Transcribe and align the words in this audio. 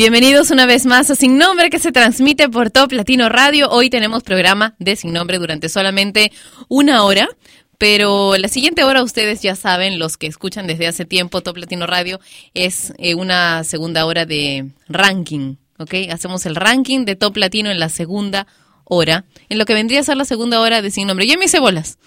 Bienvenidos 0.00 0.50
una 0.50 0.64
vez 0.64 0.86
más 0.86 1.10
a 1.10 1.14
Sin 1.14 1.36
Nombre 1.36 1.68
que 1.68 1.78
se 1.78 1.92
transmite 1.92 2.48
por 2.48 2.70
Top 2.70 2.90
Latino 2.90 3.28
Radio. 3.28 3.68
Hoy 3.68 3.90
tenemos 3.90 4.22
programa 4.22 4.74
de 4.78 4.96
Sin 4.96 5.12
Nombre 5.12 5.38
durante 5.38 5.68
solamente 5.68 6.32
una 6.68 7.04
hora. 7.04 7.28
Pero 7.76 8.34
la 8.38 8.48
siguiente 8.48 8.82
hora, 8.82 9.02
ustedes 9.02 9.42
ya 9.42 9.54
saben, 9.56 9.98
los 9.98 10.16
que 10.16 10.26
escuchan 10.26 10.66
desde 10.66 10.86
hace 10.86 11.04
tiempo 11.04 11.42
Top 11.42 11.58
Latino 11.58 11.86
Radio, 11.86 12.18
es 12.54 12.94
eh, 12.96 13.14
una 13.14 13.62
segunda 13.62 14.06
hora 14.06 14.24
de 14.24 14.70
ranking, 14.88 15.56
¿ok? 15.78 15.92
Hacemos 16.10 16.46
el 16.46 16.56
ranking 16.56 17.04
de 17.04 17.14
Top 17.14 17.36
Latino 17.36 17.70
en 17.70 17.78
la 17.78 17.90
segunda 17.90 18.46
hora, 18.84 19.26
en 19.50 19.58
lo 19.58 19.66
que 19.66 19.74
vendría 19.74 20.00
a 20.00 20.04
ser 20.04 20.16
la 20.16 20.24
segunda 20.24 20.62
hora 20.62 20.80
de 20.80 20.90
Sin 20.90 21.08
Nombre. 21.08 21.26
Ya 21.26 21.36
me 21.36 21.44
hice 21.44 21.60
bolas. 21.60 21.98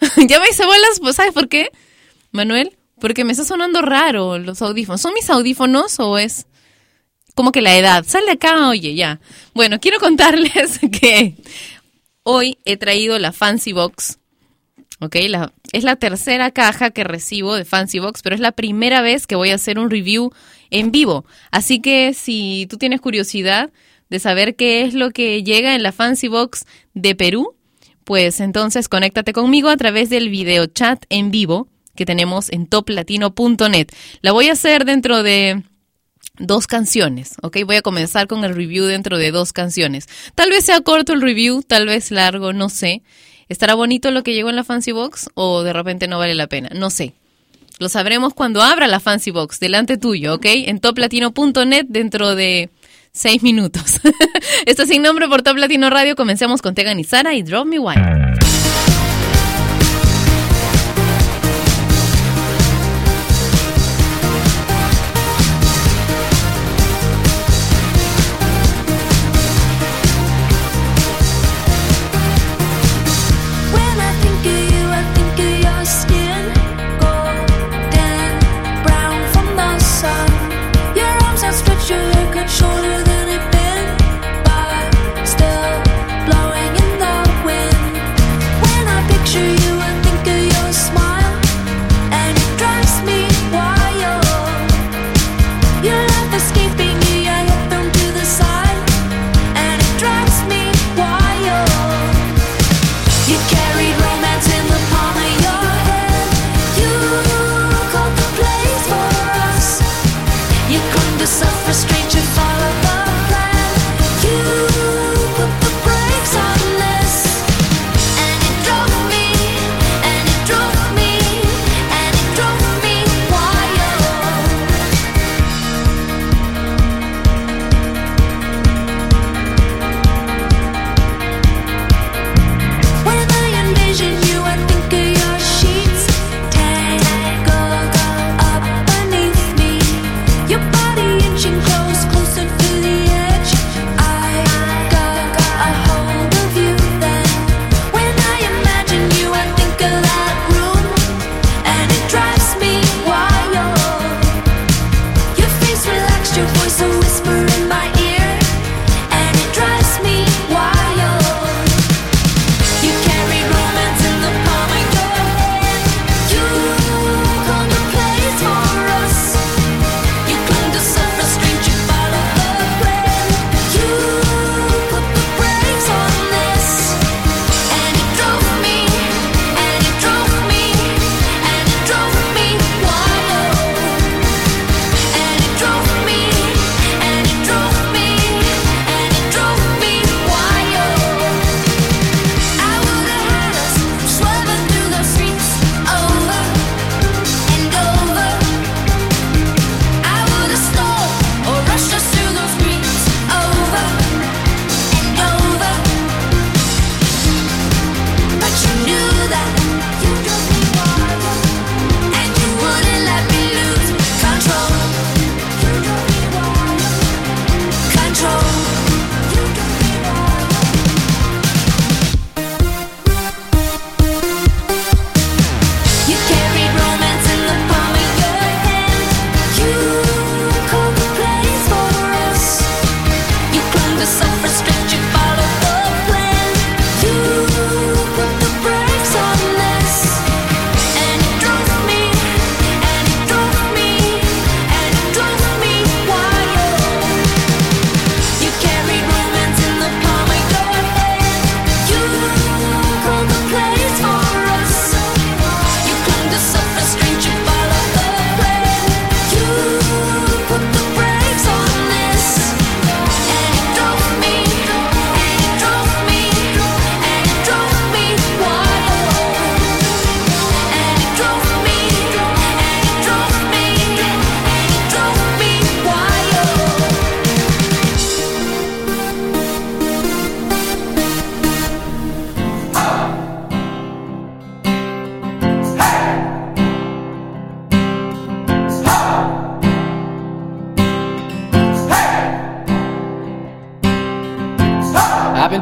ya 0.26 0.40
me 0.40 0.48
hice 0.50 0.64
bolas, 0.64 1.00
pues 1.02 1.16
¿sabes 1.16 1.34
por 1.34 1.50
qué, 1.50 1.68
Manuel? 2.30 2.78
Porque 2.98 3.24
me 3.24 3.32
está 3.32 3.44
sonando 3.44 3.82
raro 3.82 4.38
los 4.38 4.62
audífonos. 4.62 5.02
¿Son 5.02 5.12
mis 5.12 5.28
audífonos 5.28 6.00
o 6.00 6.16
es 6.16 6.46
como 7.34 7.52
que 7.52 7.62
la 7.62 7.76
edad. 7.76 8.04
Sal 8.06 8.24
de 8.26 8.32
acá, 8.32 8.68
oye, 8.68 8.94
ya. 8.94 9.20
Bueno, 9.54 9.80
quiero 9.80 9.98
contarles 9.98 10.78
que 11.00 11.34
hoy 12.22 12.58
he 12.64 12.76
traído 12.76 13.18
la 13.18 13.32
Fancy 13.32 13.72
Box. 13.72 14.18
Ok, 15.00 15.16
la, 15.28 15.52
es 15.72 15.82
la 15.82 15.96
tercera 15.96 16.52
caja 16.52 16.90
que 16.90 17.02
recibo 17.02 17.56
de 17.56 17.64
Fancy 17.64 17.98
Box, 17.98 18.22
pero 18.22 18.34
es 18.34 18.40
la 18.40 18.52
primera 18.52 19.02
vez 19.02 19.26
que 19.26 19.34
voy 19.34 19.50
a 19.50 19.56
hacer 19.56 19.78
un 19.78 19.90
review 19.90 20.32
en 20.70 20.92
vivo. 20.92 21.24
Así 21.50 21.80
que 21.80 22.14
si 22.14 22.66
tú 22.70 22.78
tienes 22.78 23.00
curiosidad 23.00 23.70
de 24.10 24.20
saber 24.20 24.54
qué 24.54 24.82
es 24.82 24.94
lo 24.94 25.10
que 25.10 25.42
llega 25.42 25.74
en 25.74 25.82
la 25.82 25.90
Fancy 25.90 26.28
Box 26.28 26.66
de 26.94 27.16
Perú, 27.16 27.56
pues 28.04 28.40
entonces 28.40 28.88
conéctate 28.88 29.32
conmigo 29.32 29.68
a 29.68 29.76
través 29.76 30.10
del 30.10 30.28
video 30.28 30.66
chat 30.66 31.04
en 31.08 31.30
vivo 31.30 31.68
que 31.96 32.06
tenemos 32.06 32.50
en 32.50 32.66
toplatino.net. 32.66 33.88
La 34.20 34.32
voy 34.32 34.48
a 34.48 34.52
hacer 34.52 34.84
dentro 34.84 35.22
de 35.22 35.62
dos 36.42 36.66
canciones, 36.66 37.34
¿ok? 37.42 37.58
Voy 37.64 37.76
a 37.76 37.82
comenzar 37.82 38.26
con 38.26 38.44
el 38.44 38.54
review 38.54 38.84
dentro 38.84 39.16
de 39.16 39.30
dos 39.30 39.52
canciones. 39.52 40.08
Tal 40.34 40.50
vez 40.50 40.64
sea 40.64 40.80
corto 40.80 41.12
el 41.12 41.22
review, 41.22 41.62
tal 41.62 41.86
vez 41.86 42.10
largo, 42.10 42.52
no 42.52 42.68
sé. 42.68 43.02
¿Estará 43.48 43.74
bonito 43.74 44.10
lo 44.10 44.22
que 44.22 44.34
llegó 44.34 44.50
en 44.50 44.56
la 44.56 44.64
Fancy 44.64 44.92
Box 44.92 45.30
o 45.34 45.62
de 45.62 45.72
repente 45.72 46.08
no 46.08 46.18
vale 46.18 46.34
la 46.34 46.46
pena? 46.46 46.70
No 46.74 46.90
sé. 46.90 47.14
Lo 47.78 47.88
sabremos 47.88 48.34
cuando 48.34 48.62
abra 48.62 48.86
la 48.86 49.00
Fancy 49.00 49.30
Box, 49.30 49.58
delante 49.60 49.96
tuyo, 49.96 50.34
¿ok? 50.34 50.46
En 50.46 50.80
toplatino.net 50.80 51.86
dentro 51.88 52.34
de 52.34 52.70
seis 53.12 53.42
minutos. 53.42 54.00
Esto 54.66 54.86
sin 54.86 55.02
nombre 55.02 55.28
por 55.28 55.42
Top 55.42 55.56
Latino 55.56 55.90
Radio. 55.90 56.16
Comencemos 56.16 56.62
con 56.62 56.74
Tegan 56.74 57.00
y 57.00 57.04
Sara 57.04 57.34
y 57.34 57.42
Drop 57.42 57.66
Me 57.66 57.78
Wine. 57.78 58.51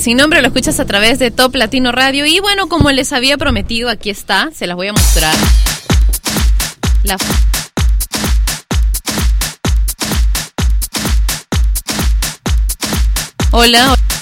Sin 0.00 0.16
Nombre 0.16 0.40
lo 0.40 0.46
escuchas 0.46 0.80
a 0.80 0.86
través 0.86 1.18
de 1.18 1.30
Top 1.30 1.54
Latino 1.54 1.92
Radio. 1.92 2.24
Y 2.24 2.40
bueno, 2.40 2.68
como 2.68 2.90
les 2.90 3.12
había 3.12 3.36
prometido, 3.36 3.90
aquí 3.90 4.08
está, 4.08 4.48
se 4.54 4.66
las 4.66 4.74
voy 4.74 4.88
a 4.88 4.92
mostrar. 4.94 5.34
La 7.02 7.18
Hola. 13.50 13.88
hola. 13.92 14.19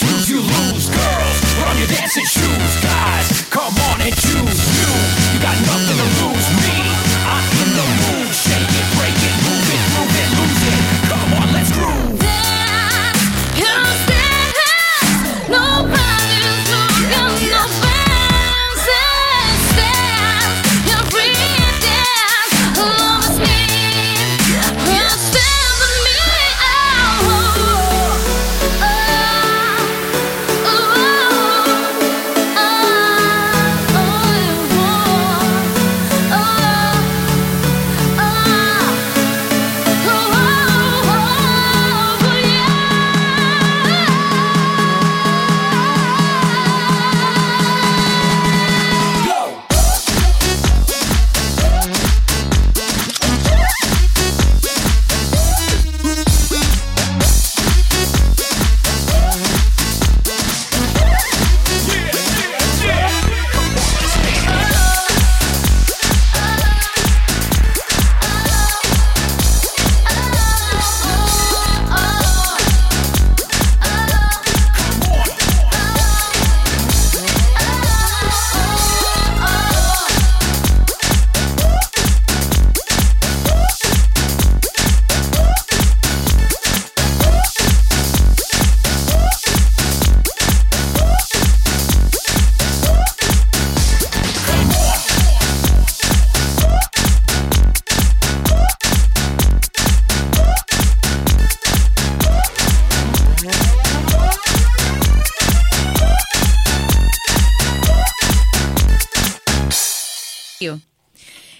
you 0.00 0.28
you 0.28 0.40
lose. 0.40 0.88
Girls, 0.88 1.54
put 1.54 1.68
on 1.68 1.76
your 1.76 1.88
dancing 1.88 2.24
shoes. 2.24 2.61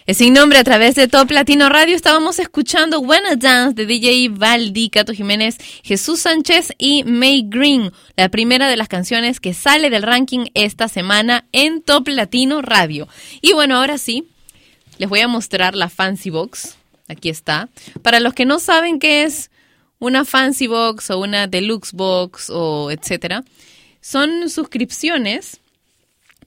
Sin 0.08 0.34
nombre 0.34 0.58
a 0.58 0.64
través 0.64 0.94
de 0.94 1.06
Top 1.08 1.30
Latino 1.30 1.68
Radio 1.68 1.94
estábamos 1.94 2.38
escuchando 2.38 3.00
Wanna 3.00 3.36
Dance 3.36 3.74
de 3.74 3.86
DJ 3.86 4.28
Valdi, 4.30 4.90
Cato 4.90 5.12
Jiménez, 5.12 5.56
Jesús 5.84 6.20
Sánchez 6.20 6.72
y 6.76 7.04
May 7.04 7.44
Green, 7.46 7.92
la 8.16 8.28
primera 8.28 8.68
de 8.68 8.76
las 8.76 8.88
canciones 8.88 9.38
que 9.38 9.54
sale 9.54 9.90
del 9.90 10.02
ranking 10.02 10.46
esta 10.54 10.88
semana 10.88 11.46
en 11.52 11.82
Top 11.82 12.08
Latino 12.08 12.62
Radio. 12.62 13.08
Y 13.40 13.52
bueno, 13.52 13.76
ahora 13.76 13.96
sí, 13.96 14.28
les 14.98 15.08
voy 15.08 15.20
a 15.20 15.28
mostrar 15.28 15.74
la 15.74 15.88
Fancy 15.88 16.30
Box. 16.30 16.76
Aquí 17.08 17.28
está. 17.28 17.68
Para 18.02 18.20
los 18.20 18.34
que 18.34 18.44
no 18.44 18.58
saben 18.58 18.98
qué 18.98 19.22
es 19.22 19.50
una 19.98 20.24
Fancy 20.24 20.66
Box 20.66 21.10
o 21.10 21.20
una 21.20 21.46
Deluxe 21.46 21.92
Box 21.92 22.50
o 22.50 22.90
etcétera, 22.90 23.44
son 24.00 24.50
suscripciones 24.50 25.60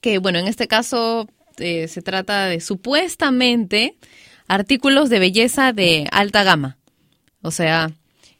que, 0.01 0.17
bueno, 0.17 0.39
en 0.39 0.47
este 0.47 0.67
caso 0.67 1.27
eh, 1.57 1.87
se 1.87 2.01
trata 2.01 2.45
de 2.45 2.59
supuestamente 2.59 3.95
artículos 4.47 5.09
de 5.09 5.19
belleza 5.19 5.73
de 5.73 6.07
alta 6.11 6.43
gama. 6.43 6.77
O 7.41 7.51
sea, 7.51 7.91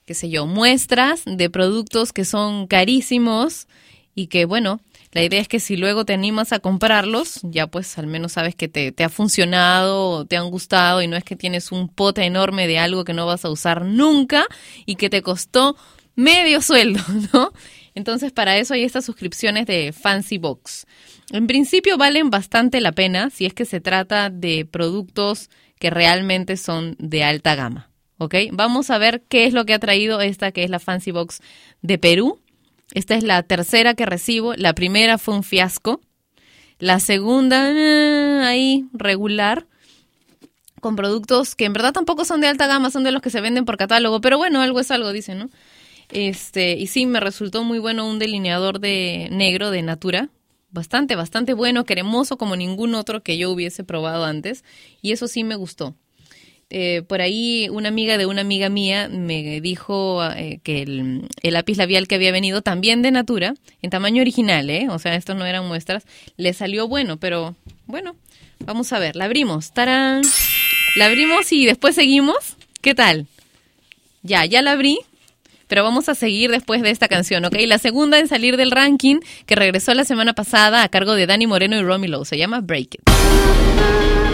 qué 0.06 0.14
sé 0.14 0.30
yo, 0.30 0.46
muestras 0.46 1.24
de 1.26 1.50
productos 1.50 2.14
que 2.14 2.26
son 2.26 2.68
carísimos 2.68 3.68
y 4.14 4.28
que, 4.28 4.46
bueno, 4.46 4.82
la 5.12 5.24
idea 5.24 5.40
es 5.40 5.48
que 5.48 5.60
si 5.60 5.78
luego 5.78 6.04
te 6.04 6.14
animas 6.14 6.52
a 6.52 6.60
comprarlos, 6.60 7.40
ya 7.44 7.68
pues 7.68 7.98
al 7.98 8.08
menos 8.08 8.34
sabes 8.34 8.54
que 8.54 8.68
te, 8.68 8.92
te 8.92 9.04
ha 9.04 9.10
funcionado, 9.10 10.26
te 10.26 10.38
han 10.38 10.50
gustado 10.50 11.02
y 11.02 11.08
no 11.08 11.16
es 11.16 11.24
que 11.24 11.36
tienes 11.36 11.72
un 11.72 11.88
pote 11.88 12.24
enorme 12.24 12.68
de 12.68 12.80
algo 12.80 13.06
que 13.06 13.14
no 13.14 13.26
vas 13.26 13.46
a 13.46 13.50
usar 13.50 13.86
nunca 13.86 14.46
y 14.86 14.96
que 14.96 15.10
te 15.10 15.22
costó 15.22 15.78
medio 16.16 16.62
sueldo, 16.62 17.02
¿no? 17.34 17.54
Entonces 17.94 18.32
para 18.34 18.58
eso 18.58 18.74
hay 18.74 18.84
estas 18.84 19.06
suscripciones 19.06 19.66
de 19.68 19.94
Fancy 19.94 20.38
Box. 20.38 20.86
En 21.32 21.48
principio 21.48 21.98
valen 21.98 22.30
bastante 22.30 22.82
la 22.82 22.92
pena 22.92 23.30
si 23.30 23.46
es 23.46 23.54
que 23.54 23.66
se 23.66 23.82
trata 23.82 24.30
de 24.30 24.66
productos 24.66 25.50
que 25.80 25.90
realmente 25.90 26.58
son 26.58 26.96
de 27.00 27.24
alta 27.24 27.56
gama. 27.56 27.90
¿Ok? 28.18 28.36
Vamos 28.52 28.90
a 28.92 28.98
ver 28.98 29.24
qué 29.28 29.46
es 29.46 29.54
lo 29.54 29.66
que 29.66 29.74
ha 29.74 29.80
traído 29.80 30.22
esta 30.22 30.52
que 30.52 30.64
es 30.64 30.70
la 30.70 30.80
Fancy 30.80 31.12
Box 31.12 31.42
de 31.82 31.98
Perú. 31.98 32.40
Esta 32.94 33.16
es 33.16 33.24
la 33.24 33.44
tercera 33.44 33.94
que 33.94 34.06
recibo. 34.06 34.54
La 34.56 34.74
primera 34.74 35.18
fue 35.18 35.36
un 35.36 35.44
fiasco. 35.44 36.00
La 36.80 37.00
segunda, 37.00 37.72
eh, 37.72 38.42
ahí, 38.44 38.86
regular. 38.94 39.66
Con 40.80 40.96
productos 40.96 41.56
que 41.56 41.66
en 41.66 41.74
verdad 41.74 41.94
tampoco 41.94 42.26
son 42.26 42.42
de 42.42 42.48
alta 42.48 42.68
gama, 42.68 42.92
son 42.92 43.04
de 43.04 43.12
los 43.12 43.22
que 43.22 43.32
se 43.32 43.42
venden 43.42 43.66
por 43.66 43.78
catálogo. 43.78 44.22
Pero 44.22 44.38
bueno, 44.38 44.62
algo 44.62 44.80
es 44.80 44.92
algo, 44.92 45.12
dicen, 45.12 45.40
¿no? 45.40 45.50
Este, 46.10 46.74
y 46.74 46.88
sí, 46.88 47.06
me 47.06 47.20
resultó 47.20 47.64
muy 47.64 47.80
bueno 47.80 48.08
un 48.08 48.20
delineador 48.20 48.80
de 48.80 49.28
negro 49.32 49.72
de 49.72 49.82
Natura, 49.82 50.30
bastante, 50.76 51.16
bastante 51.16 51.54
bueno, 51.56 51.86
cremoso 51.86 52.38
como 52.38 52.56
ningún 52.56 52.94
otro 52.94 53.24
que 53.24 53.40
yo 53.40 53.50
hubiese 53.50 53.84
probado 53.84 54.26
antes. 54.26 54.64
Y 55.02 55.12
eso 55.12 55.28
sí 55.28 55.44
me 55.44 55.56
gustó. 55.56 55.96
Eh, 56.70 57.04
por 57.08 57.22
ahí 57.22 57.70
una 57.70 57.90
amiga 57.90 58.18
de 58.18 58.26
una 58.26 58.42
amiga 58.42 58.70
mía 58.70 59.08
me 59.08 59.62
dijo 59.62 60.24
eh, 60.36 60.60
que 60.64 60.82
el, 60.82 61.28
lápiz 61.44 61.78
labial 61.78 62.08
que 62.08 62.16
había 62.16 62.32
venido 62.32 62.62
también 62.62 63.02
de 63.02 63.12
Natura, 63.12 63.54
en 63.82 63.90
tamaño 63.90 64.22
original, 64.22 64.70
¿eh? 64.70 64.88
O 64.90 65.00
sea, 65.00 65.16
estos 65.16 65.36
no 65.36 65.46
eran 65.46 65.68
muestras, 65.68 66.06
le 66.38 66.54
salió 66.54 66.88
bueno, 66.88 67.18
pero 67.18 67.56
bueno, 67.86 68.16
vamos 68.60 68.92
a 68.94 69.00
ver, 69.00 69.16
la 69.16 69.26
abrimos, 69.26 69.74
¡tarán! 69.74 70.24
La 70.96 71.06
abrimos 71.06 71.52
y 71.52 71.66
después 71.66 71.94
seguimos. 71.94 72.56
¿Qué 72.82 72.96
tal? 72.96 73.28
Ya, 74.24 74.46
ya 74.46 74.62
la 74.62 74.72
abrí. 74.72 75.00
Pero 75.76 75.84
vamos 75.84 76.08
a 76.08 76.16
seguir 76.16 76.52
después 76.52 76.82
de 76.82 76.90
esta 76.90 77.10
canción, 77.10 77.44
¿ok? 77.44 77.58
La 77.68 77.80
segunda 77.80 78.18
en 78.18 78.30
salir 78.30 78.56
del 78.56 78.72
ranking, 78.72 79.18
que 79.46 79.56
regresó 79.56 79.94
la 79.94 80.06
semana 80.06 80.32
pasada 80.32 80.84
a 80.84 80.88
cargo 80.88 81.16
de 81.16 81.28
Dani 81.28 81.48
Moreno 81.48 81.76
y 81.76 81.82
Romy 81.82 82.08
Lowe, 82.08 82.24
se 82.24 82.38
llama 82.38 82.62
Break 82.62 82.96
It. 82.96 84.25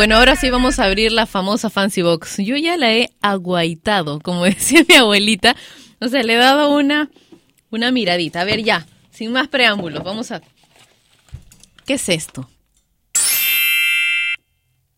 Bueno, 0.00 0.16
ahora 0.16 0.34
sí 0.34 0.48
vamos 0.48 0.78
a 0.78 0.84
abrir 0.84 1.12
la 1.12 1.26
famosa 1.26 1.68
Fancy 1.68 2.00
Box. 2.00 2.38
Yo 2.38 2.56
ya 2.56 2.78
la 2.78 2.90
he 2.90 3.10
aguaitado, 3.20 4.18
como 4.20 4.44
decía 4.46 4.82
mi 4.88 4.94
abuelita. 4.94 5.54
O 6.00 6.08
sea, 6.08 6.22
le 6.22 6.32
he 6.32 6.36
dado 6.38 6.72
una, 6.74 7.10
una 7.70 7.90
miradita. 7.90 8.40
A 8.40 8.44
ver, 8.44 8.64
ya, 8.64 8.86
sin 9.10 9.30
más 9.30 9.48
preámbulos, 9.48 10.02
vamos 10.02 10.30
a... 10.30 10.40
¿Qué 11.84 11.92
es 11.92 12.08
esto? 12.08 12.48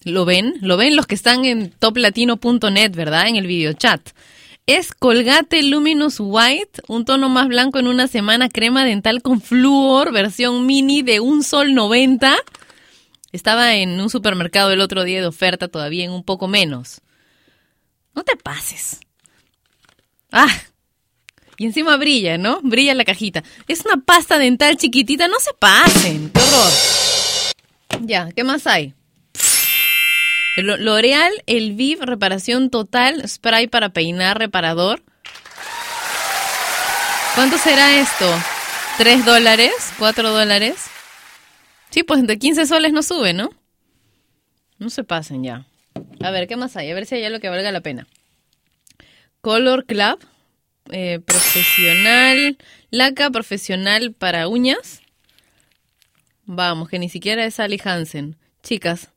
¿Lo 0.05 0.25
ven? 0.25 0.55
¿Lo 0.61 0.77
ven 0.77 0.95
los 0.95 1.09
que 1.09 1.17
están 1.17 1.47
en 1.47 1.73
toplatino.net, 1.73 2.93
verdad? 2.93 3.27
En 3.27 3.35
el 3.35 3.49
video 3.49 3.73
chat. 3.73 4.11
Es 4.67 4.95
Colgate 4.95 5.65
Luminous 5.65 6.19
White, 6.21 6.81
un 6.87 7.05
tono 7.05 7.29
más 7.29 7.49
blanco 7.49 7.81
en 7.81 7.89
una 7.89 8.07
semana, 8.07 8.49
crema 8.49 8.85
dental 8.85 9.21
con 9.21 9.41
flúor, 9.41 10.13
versión 10.13 10.65
mini 10.65 11.03
de 11.03 11.19
un 11.19 11.43
sol 11.43 11.75
90. 11.75 12.37
Estaba 13.33 13.75
en 13.75 13.99
un 14.01 14.11
supermercado 14.11 14.71
el 14.71 14.81
otro 14.81 15.05
día 15.05 15.21
de 15.21 15.27
oferta, 15.27 15.69
todavía 15.69 16.05
en 16.05 16.13
un 16.13 16.23
poco 16.23 16.49
menos. 16.49 17.01
No 18.15 18.23
te 18.25 18.37
pases. 18.37 19.01
Ah, 20.31 20.49
y 21.57 21.67
encima 21.67 21.97
brilla, 21.97 22.39
¿no? 22.39 22.61
Brilla 22.63 22.95
la 22.95 23.05
cajita. 23.05 23.43
Es 23.69 23.85
una 23.85 23.99
pasta 23.99 24.39
dental 24.39 24.77
chiquitita, 24.77 25.29
no 25.29 25.39
se 25.39 25.53
pasen. 25.55 26.31
¡Qué 26.31 26.41
horror! 26.41 26.73
Ya, 28.01 28.31
¿qué 28.33 28.45
más 28.45 28.67
hay? 28.67 28.95
L'Oreal 30.57 31.33
El 31.47 31.73
Viv 31.73 32.03
Reparación 32.03 32.69
Total 32.69 33.27
Spray 33.29 33.69
para 33.69 33.91
peinar 33.91 34.39
reparador. 34.39 35.03
¿Cuánto 37.35 37.57
será 37.57 37.99
esto? 37.99 38.27
¿Tres 38.99 39.25
dólares? 39.25 39.73
¿Cuatro 39.99 40.31
dólares? 40.31 40.91
Sí, 41.93 42.03
pues 42.03 42.19
entre 42.19 42.39
15 42.39 42.67
soles 42.67 42.93
no 42.93 43.03
sube, 43.03 43.33
¿no? 43.33 43.51
No 44.79 44.91
se 44.91 45.05
pasen 45.05 45.45
ya. 45.45 45.67
A 46.21 46.31
ver, 46.31 46.49
¿qué 46.49 46.57
más 46.57 46.77
hay? 46.77 46.91
A 46.91 46.95
ver 46.95 47.07
si 47.07 47.15
hay 47.15 47.25
algo 47.25 47.39
que 47.39 47.49
valga 47.49 47.71
la 47.71 47.83
pena. 47.83 48.09
Color 49.41 49.87
Club. 49.87 50.19
Eh, 50.91 51.21
profesional. 51.21 52.59
Laca 52.91 53.31
profesional 53.31 54.13
para 54.13 54.49
uñas. 54.49 55.03
Vamos, 56.47 56.89
que 56.89 56.99
ni 56.99 57.09
siquiera 57.09 57.45
es 57.45 57.61
Ali 57.61 57.81
Hansen. 57.85 58.37
Chicas, 58.63 59.13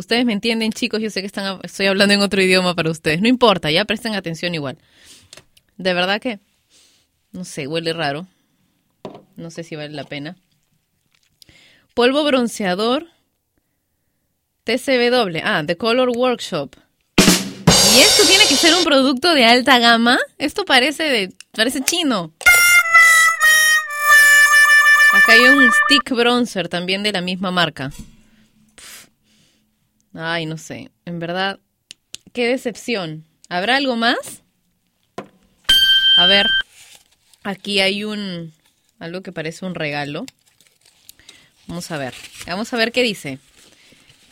Ustedes 0.00 0.24
me 0.24 0.32
entienden, 0.32 0.72
chicos, 0.72 1.02
yo 1.02 1.10
sé 1.10 1.20
que 1.20 1.26
están, 1.26 1.60
estoy 1.62 1.84
hablando 1.84 2.14
en 2.14 2.22
otro 2.22 2.40
idioma 2.40 2.74
para 2.74 2.90
ustedes. 2.90 3.20
No 3.20 3.28
importa, 3.28 3.70
ya 3.70 3.84
presten 3.84 4.14
atención 4.14 4.54
igual. 4.54 4.78
De 5.76 5.92
verdad 5.92 6.22
que, 6.22 6.38
no 7.32 7.44
sé, 7.44 7.66
huele 7.66 7.92
raro. 7.92 8.26
No 9.36 9.50
sé 9.50 9.62
si 9.62 9.76
vale 9.76 9.90
la 9.90 10.04
pena. 10.04 10.38
Polvo 12.00 12.24
bronceador 12.24 13.08
TCW. 14.64 15.38
Ah, 15.44 15.62
The 15.66 15.76
Color 15.76 16.08
Workshop. 16.08 16.74
Y 17.18 18.00
esto 18.00 18.22
tiene 18.26 18.44
que 18.48 18.56
ser 18.56 18.74
un 18.74 18.84
producto 18.84 19.34
de 19.34 19.44
alta 19.44 19.78
gama. 19.78 20.18
Esto 20.38 20.64
parece 20.64 21.02
de, 21.02 21.34
parece 21.52 21.82
chino. 21.82 22.32
Acá 25.12 25.32
hay 25.32 25.40
un 25.40 25.70
stick 25.70 26.10
bronzer 26.16 26.70
también 26.70 27.02
de 27.02 27.12
la 27.12 27.20
misma 27.20 27.50
marca. 27.50 27.92
Ay, 30.14 30.46
no 30.46 30.56
sé. 30.56 30.90
En 31.04 31.18
verdad, 31.18 31.60
qué 32.32 32.48
decepción. 32.48 33.26
¿Habrá 33.50 33.76
algo 33.76 33.96
más? 33.96 34.42
A 36.16 36.24
ver, 36.24 36.46
aquí 37.42 37.80
hay 37.80 38.04
un 38.04 38.54
algo 38.98 39.20
que 39.20 39.32
parece 39.32 39.66
un 39.66 39.74
regalo. 39.74 40.24
Vamos 41.70 41.88
a 41.92 41.98
ver. 41.98 42.14
Vamos 42.48 42.74
a 42.74 42.76
ver 42.76 42.90
qué 42.90 43.04
dice. 43.04 43.38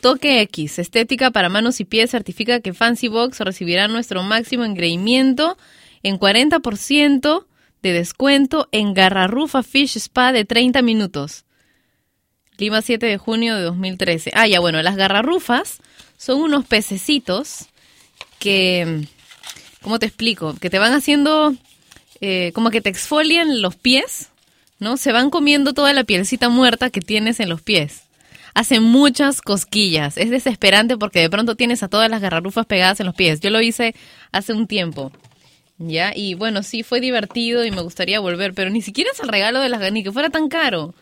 Toque 0.01 0.41
X, 0.41 0.77
estética 0.77 1.31
para 1.31 1.47
manos 1.47 1.79
y 1.79 1.85
pies, 1.85 2.11
certifica 2.11 2.59
que 2.59 2.73
Fancy 2.73 3.07
Box 3.07 3.39
recibirá 3.39 3.87
nuestro 3.87 4.23
máximo 4.23 4.65
engreimiento 4.65 5.57
en 6.03 6.19
40% 6.19 7.45
de 7.81 7.93
descuento 7.93 8.67
en 8.73 8.93
Garrarrufa 8.93 9.63
Fish 9.63 9.95
Spa 9.95 10.33
de 10.33 10.43
30 10.43 10.81
minutos. 10.81 11.45
Lima 12.57 12.81
7 12.81 13.05
de 13.05 13.17
junio 13.17 13.55
de 13.55 13.61
2013. 13.61 14.31
Ah, 14.35 14.45
ya 14.45 14.59
bueno, 14.59 14.81
las 14.81 14.97
garrarrufas 14.97 15.79
son 16.17 16.41
unos 16.41 16.65
pececitos 16.65 17.67
que, 18.37 19.07
¿cómo 19.81 19.97
te 19.97 20.07
explico? 20.07 20.55
Que 20.59 20.69
te 20.69 20.77
van 20.77 20.91
haciendo, 20.91 21.55
eh, 22.19 22.51
como 22.53 22.69
que 22.69 22.81
te 22.81 22.89
exfolian 22.89 23.61
los 23.61 23.77
pies, 23.77 24.29
¿no? 24.79 24.97
Se 24.97 25.11
van 25.11 25.29
comiendo 25.29 25.73
toda 25.73 25.93
la 25.93 26.03
pielcita 26.03 26.49
muerta 26.49 26.89
que 26.89 27.01
tienes 27.01 27.39
en 27.39 27.49
los 27.49 27.61
pies. 27.61 28.03
Hacen 28.53 28.83
muchas 28.83 29.41
cosquillas. 29.41 30.17
Es 30.17 30.29
desesperante 30.29 30.97
porque 30.97 31.19
de 31.19 31.29
pronto 31.29 31.55
tienes 31.55 31.83
a 31.83 31.87
todas 31.87 32.09
las 32.09 32.21
garrarufas 32.21 32.65
pegadas 32.65 32.99
en 32.99 33.05
los 33.05 33.15
pies. 33.15 33.39
Yo 33.39 33.49
lo 33.51 33.61
hice 33.61 33.93
hace 34.31 34.53
un 34.53 34.67
tiempo. 34.67 35.11
¿Ya? 35.77 36.11
Y 36.13 36.33
bueno, 36.33 36.61
sí, 36.63 36.83
fue 36.83 36.99
divertido 36.99 37.63
y 37.63 37.71
me 37.71 37.81
gustaría 37.81 38.19
volver, 38.19 38.53
pero 38.53 38.69
ni 38.69 38.81
siquiera 38.81 39.11
es 39.13 39.19
el 39.21 39.29
regalo 39.29 39.61
de 39.61 39.69
las 39.69 39.91
ni 39.93 40.03
que 40.03 40.11
fuera 40.11 40.29
tan 40.29 40.49
caro. 40.49 40.93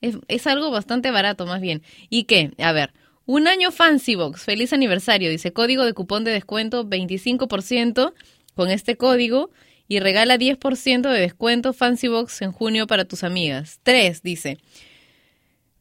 Es, 0.00 0.46
algo 0.46 0.70
bastante 0.70 1.10
barato, 1.10 1.46
más 1.46 1.60
bien. 1.60 1.82
¿Y 2.10 2.24
qué? 2.24 2.52
A 2.58 2.72
ver, 2.72 2.92
un 3.24 3.48
año 3.48 3.72
Fancy 3.72 4.14
Box, 4.14 4.42
feliz 4.42 4.72
aniversario, 4.72 5.30
dice 5.30 5.52
código 5.52 5.84
de 5.84 5.94
cupón 5.94 6.24
de 6.24 6.32
descuento 6.32 6.84
25% 6.84 8.12
con 8.54 8.70
este 8.70 8.96
código 8.96 9.50
y 9.88 10.00
regala 10.00 10.36
10% 10.36 11.02
de 11.02 11.20
descuento 11.20 11.72
Fancy 11.72 12.08
Box 12.08 12.42
en 12.42 12.52
junio 12.52 12.86
para 12.86 13.04
tus 13.04 13.24
amigas. 13.24 13.80
Tres, 13.82 14.22
dice. 14.22 14.58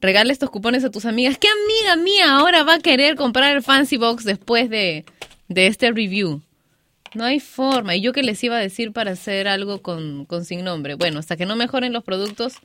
Regala 0.01 0.31
estos 0.31 0.49
cupones 0.49 0.83
a 0.83 0.91
tus 0.91 1.05
amigas. 1.05 1.37
¿Qué 1.37 1.47
amiga 1.47 1.95
mía 2.03 2.37
ahora 2.37 2.63
va 2.63 2.75
a 2.75 2.79
querer 2.79 3.15
comprar 3.15 3.55
el 3.55 3.63
Fancy 3.63 3.97
Box 3.97 4.23
después 4.23 4.69
de, 4.69 5.05
de 5.47 5.67
este 5.67 5.91
review? 5.91 6.41
No 7.15 7.23
hay 7.23 7.39
forma. 7.39 7.95
Y 7.95 8.01
yo 8.01 8.13
que 8.13 8.21
les 8.21 8.43
iba 8.43 8.57
a 8.57 8.59
decir 8.59 8.91
para 8.91 9.11
hacer 9.11 9.47
algo 9.47 9.81
con, 9.81 10.25
con 10.25 10.45
sin 10.45 10.63
nombre. 10.63 10.95
Bueno, 10.95 11.19
hasta 11.19 11.37
que 11.37 11.45
no 11.45 11.55
mejoren 11.55 11.93
los 11.93 12.03
productos, 12.03 12.55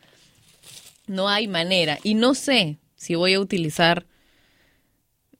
no 1.06 1.28
hay 1.28 1.48
manera. 1.48 1.98
Y 2.02 2.14
no 2.14 2.34
sé 2.34 2.78
si 2.96 3.14
voy 3.14 3.34
a 3.34 3.40
utilizar 3.40 4.06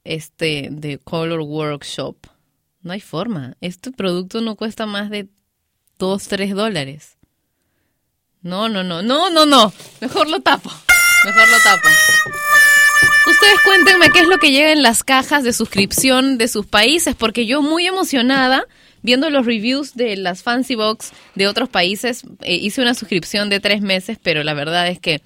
este 0.05 0.69
de 0.71 0.99
Color 0.99 1.41
Workshop. 1.41 2.17
No 2.83 2.93
hay 2.93 3.01
forma. 3.01 3.57
Este 3.61 3.91
producto 3.91 4.41
no 4.41 4.57
cuesta 4.57 4.87
más 4.87 5.11
de 5.11 5.29
2, 6.01 6.29
3 6.29 6.55
dólares. 6.55 7.19
No, 8.43 8.71
no, 8.71 8.83
no, 8.83 9.03
no, 9.03 9.29
no, 9.29 9.45
no. 9.45 9.73
Mejor 10.01 10.29
lo 10.29 10.41
tapo. 10.41 10.71
Mejor 11.27 11.49
lo 11.49 11.59
tapo. 11.63 11.89
Ustedes 13.31 13.61
cuéntenme 13.65 14.11
qué 14.11 14.21
es 14.21 14.27
lo 14.27 14.39
que 14.39 14.51
llega 14.51 14.73
en 14.73 14.83
las 14.83 15.05
cajas 15.05 15.45
de 15.45 15.53
suscripción 15.53 16.39
de 16.39 16.49
sus 16.49 16.65
países, 16.65 17.15
porque 17.15 17.45
yo 17.45 17.61
muy 17.61 17.87
emocionada 17.87 18.65
viendo 19.03 19.29
los 19.29 19.45
reviews 19.45 19.95
de 19.95 20.17
las 20.17 20.43
Fancy 20.43 20.75
Box 20.75 21.13
de 21.35 21.47
otros 21.47 21.69
países, 21.69 22.25
eh, 22.41 22.55
hice 22.55 22.81
una 22.81 22.95
suscripción 22.95 23.51
de 23.51 23.61
tres 23.61 23.83
meses, 23.83 24.19
pero 24.23 24.43
la 24.43 24.55
verdad 24.55 24.89
es 24.89 24.99
que 24.99 25.23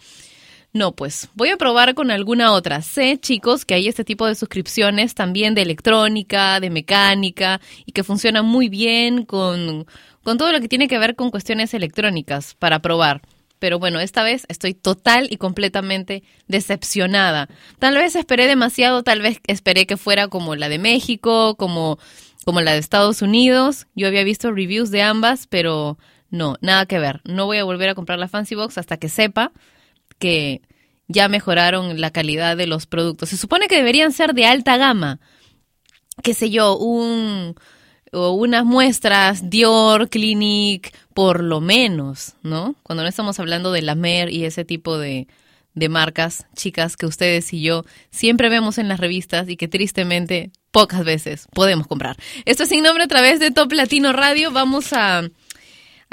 no, 0.73 0.91
pues 0.91 1.29
voy 1.35 1.51
a 1.51 1.57
probar 1.57 1.95
con 1.95 2.11
alguna 2.11 2.51
otra. 2.53 2.83
Sé, 2.83 3.17
chicos, 3.19 3.65
que 3.65 3.75
hay 3.75 3.87
este 3.87 4.05
tipo 4.05 4.27
de 4.27 4.35
suscripciones 4.35 5.15
también 5.15 5.55
de 5.55 5.63
electrónica, 5.63 6.59
de 6.59 6.69
mecánica, 6.69 7.61
y 7.87 7.93
que 7.93 8.03
funcionan 8.03 8.45
muy 8.45 8.69
bien 8.69 9.25
con, 9.25 9.87
con 10.25 10.39
todo 10.39 10.51
lo 10.51 10.61
que 10.61 10.69
tiene 10.69 10.89
que 10.89 10.99
ver 10.99 11.15
con 11.15 11.31
cuestiones 11.31 11.75
electrónicas 11.75 12.55
para 12.59 12.81
probar. 12.81 13.23
Pero 13.61 13.79
bueno, 13.79 14.01
esta 14.01 14.23
vez 14.23 14.45
estoy 14.49 14.75
total 14.75 15.29
y 15.31 15.37
completamente 15.37 16.23
decepcionada. 16.49 17.49
Tal 17.79 17.95
vez 17.95 18.17
esperé 18.17 18.47
demasiado, 18.47 19.03
tal 19.03 19.23
vez 19.23 19.39
esperé 19.47 19.87
que 19.87 19.97
fuera 19.97 20.29
como 20.29 20.57
la 20.57 20.69
de 20.69 20.79
México, 20.79 21.55
como, 21.57 21.99
como 22.45 22.61
la 22.61 22.73
de 22.73 22.79
Estados 22.79 23.23
Unidos. 23.23 23.87
Yo 23.95 24.09
había 24.09 24.25
visto 24.25 24.51
reviews 24.51 24.91
de 24.91 25.03
ambas, 25.03 25.47
pero 25.47 25.99
no, 26.31 26.57
nada 26.61 26.87
que 26.87 26.99
ver. 26.99 27.21
No 27.25 27.47
voy 27.47 27.59
a 27.59 27.65
volver 27.65 27.89
a 27.89 27.95
comprar 27.95 28.19
la 28.19 28.29
Fancy 28.29 28.55
Box 28.55 28.77
hasta 28.77 28.97
que 28.97 29.09
sepa 29.09 29.53
que 30.19 30.63
ya 31.07 31.29
mejoraron 31.29 32.01
la 32.01 32.11
calidad 32.11 32.57
de 32.57 32.67
los 32.67 32.87
productos. 32.87 33.29
Se 33.29 33.37
supone 33.37 33.69
que 33.69 33.77
deberían 33.77 34.13
ser 34.13 34.35
de 34.35 34.47
alta 34.47 34.77
gama. 34.77 35.21
Qué 36.23 36.35
sé 36.35 36.51
yo, 36.51 36.77
un 36.77 37.55
o 38.15 38.33
unas 38.33 38.65
muestras 38.65 39.51
Dior, 39.51 40.09
Clinique, 40.09 40.93
por 41.13 41.43
lo 41.43 41.61
menos, 41.61 42.35
¿no? 42.43 42.75
Cuando 42.83 43.03
no 43.03 43.09
estamos 43.09 43.39
hablando 43.41 43.73
de 43.73 43.83
la 43.83 43.95
Mer 43.95 44.31
y 44.31 44.45
ese 44.45 44.65
tipo 44.65 44.99
de, 44.99 45.29
de 45.75 45.89
marcas, 45.89 46.47
chicas, 46.55 46.97
que 46.97 47.07
ustedes 47.07 47.53
y 47.53 47.63
yo 47.63 47.85
siempre 48.11 48.49
vemos 48.49 48.79
en 48.79 48.89
las 48.89 49.01
revistas 49.01 49.49
y 49.49 49.57
que 49.57 49.69
tristemente 49.69 50.51
pocas 50.71 51.05
veces 51.05 51.49
podemos 51.53 51.87
comprar. 51.87 52.17
Esto 52.45 52.63
es 52.63 52.69
sin 52.69 52.83
nombre 52.83 53.05
a 53.05 53.09
través 53.09 53.41
de 53.41 53.51
Top 53.51 53.73
Latino 53.73 54.13
Radio. 54.13 54.51
Vamos 54.51 54.93
a 54.93 55.23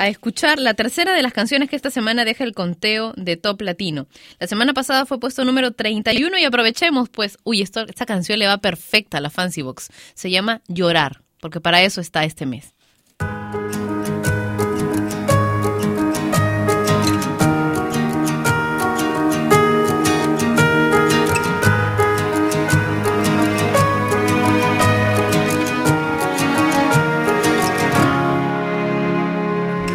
a 0.01 0.07
escuchar 0.07 0.57
la 0.57 0.73
tercera 0.73 1.13
de 1.13 1.21
las 1.21 1.31
canciones 1.31 1.69
que 1.69 1.75
esta 1.75 1.91
semana 1.91 2.25
deja 2.25 2.43
el 2.43 2.55
conteo 2.55 3.13
de 3.17 3.37
Top 3.37 3.61
Latino. 3.61 4.07
La 4.39 4.47
semana 4.47 4.73
pasada 4.73 5.05
fue 5.05 5.19
puesto 5.19 5.45
número 5.45 5.73
31 5.73 6.39
y 6.39 6.43
aprovechemos, 6.43 7.09
pues, 7.09 7.37
uy, 7.43 7.61
esta 7.61 7.85
canción 8.07 8.39
le 8.39 8.47
va 8.47 8.57
perfecta 8.57 9.19
a 9.19 9.21
la 9.21 9.29
Fancy 9.29 9.61
Box. 9.61 9.89
Se 10.15 10.31
llama 10.31 10.61
Llorar, 10.67 11.21
porque 11.41 11.60
para 11.60 11.82
eso 11.82 11.99
está 11.99 12.23
este 12.23 12.45
mes. 12.45 12.73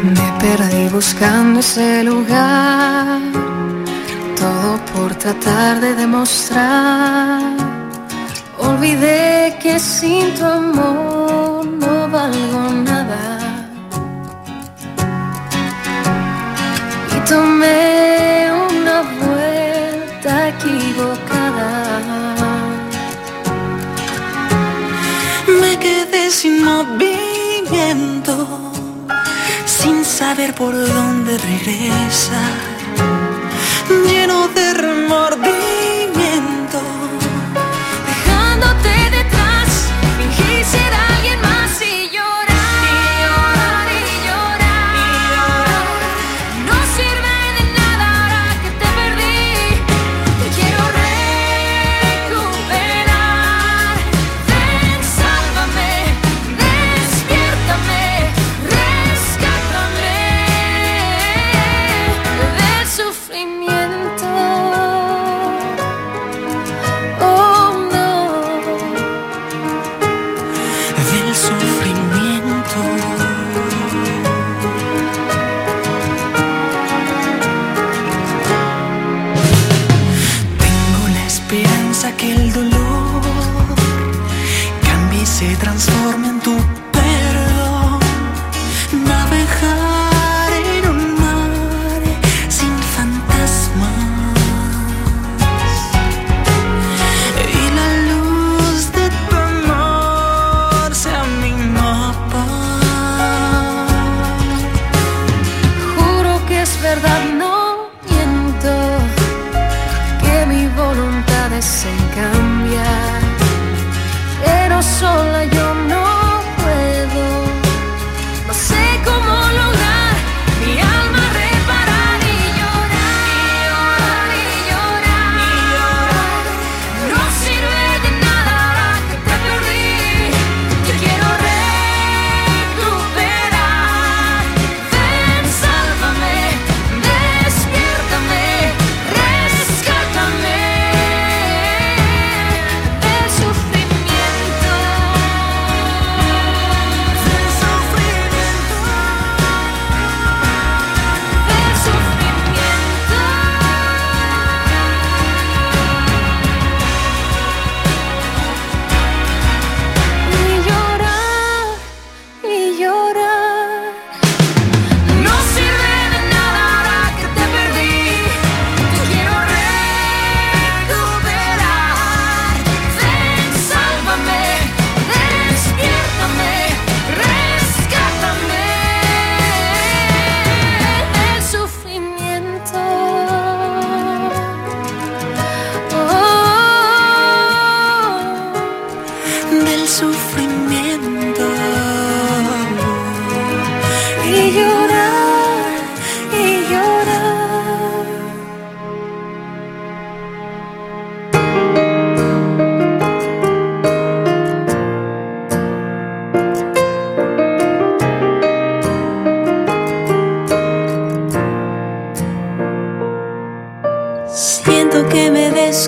Me 0.03 0.27
perdí 0.39 0.89
buscando 0.89 1.59
ese 1.61 2.03
lugar, 2.03 3.19
todo 4.37 4.79
por 4.93 5.15
tratar 5.15 5.81
de 5.81 5.95
demostrar 5.95 7.66
Olvidé 8.67 9.57
que 9.61 9.79
sin 9.79 10.33
tu 10.35 10.45
amor 10.45 11.65
no 11.65 12.09
valgo 12.09 12.63
nada. 12.89 13.23
Y 17.15 17.17
tomé 17.29 18.51
una 18.69 18.97
vuelta 19.21 20.49
equivocada. 20.53 21.71
Me 25.61 25.71
quedé 25.85 26.29
sin 26.29 26.55
movimiento, 26.71 28.35
sin 29.65 30.03
saber 30.03 30.53
por 30.53 30.73
dónde 30.75 31.37
regresar, 31.37 32.55
lleno 34.09 34.47
de 34.49 34.73
remordimiento 34.73 35.56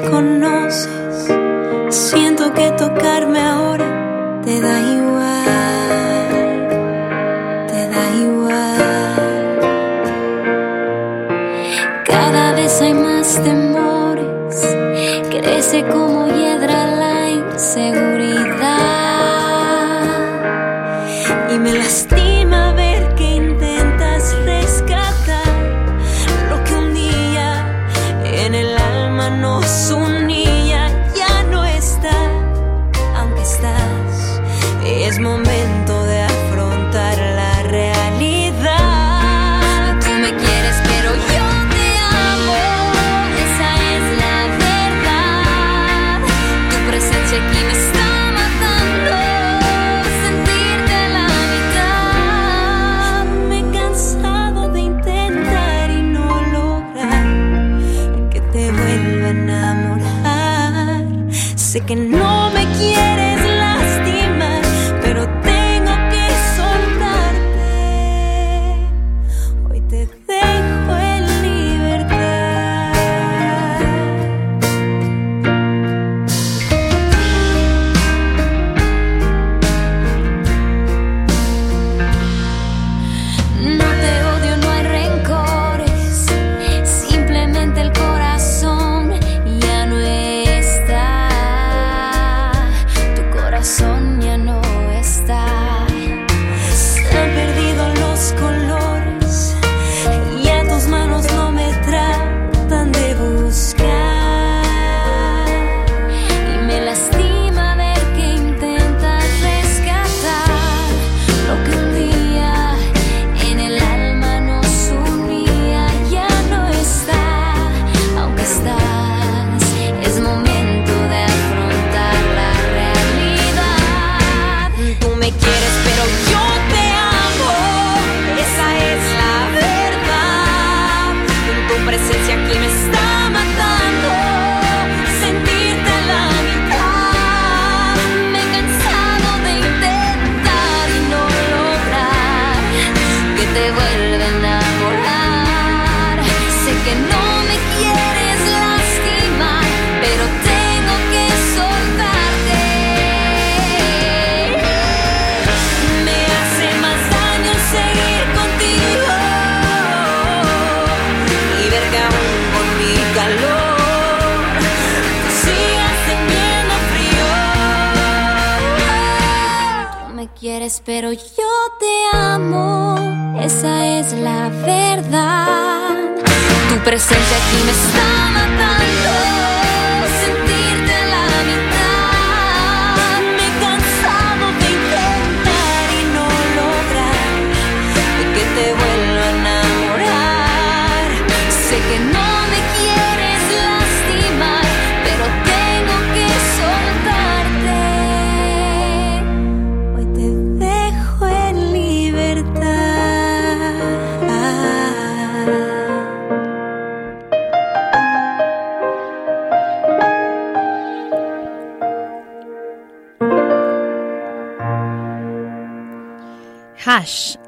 con 0.01 0.28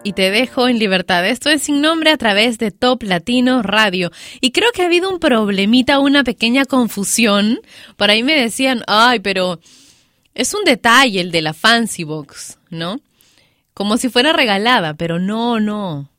Y 0.03 0.13
te 0.13 0.31
dejo 0.31 0.67
en 0.67 0.79
libertad. 0.79 1.27
Esto 1.27 1.49
es 1.49 1.63
sin 1.63 1.81
nombre 1.81 2.11
a 2.11 2.17
través 2.17 2.57
de 2.57 2.71
Top 2.71 3.03
Latino 3.03 3.61
Radio. 3.61 4.11
Y 4.39 4.51
creo 4.51 4.71
que 4.71 4.81
ha 4.81 4.85
habido 4.85 5.09
un 5.09 5.19
problemita, 5.19 5.99
una 5.99 6.23
pequeña 6.23 6.65
confusión. 6.65 7.59
Por 7.97 8.09
ahí 8.09 8.23
me 8.23 8.39
decían, 8.39 8.83
ay, 8.87 9.19
pero 9.19 9.59
es 10.33 10.53
un 10.53 10.63
detalle 10.63 11.21
el 11.21 11.31
de 11.31 11.41
la 11.41 11.53
Fancy 11.53 12.03
Box, 12.03 12.59
¿no? 12.69 13.01
Como 13.73 13.97
si 13.97 14.09
fuera 14.09 14.33
regalada, 14.33 14.93
pero 14.93 15.19
no, 15.19 15.59
no. 15.59 16.09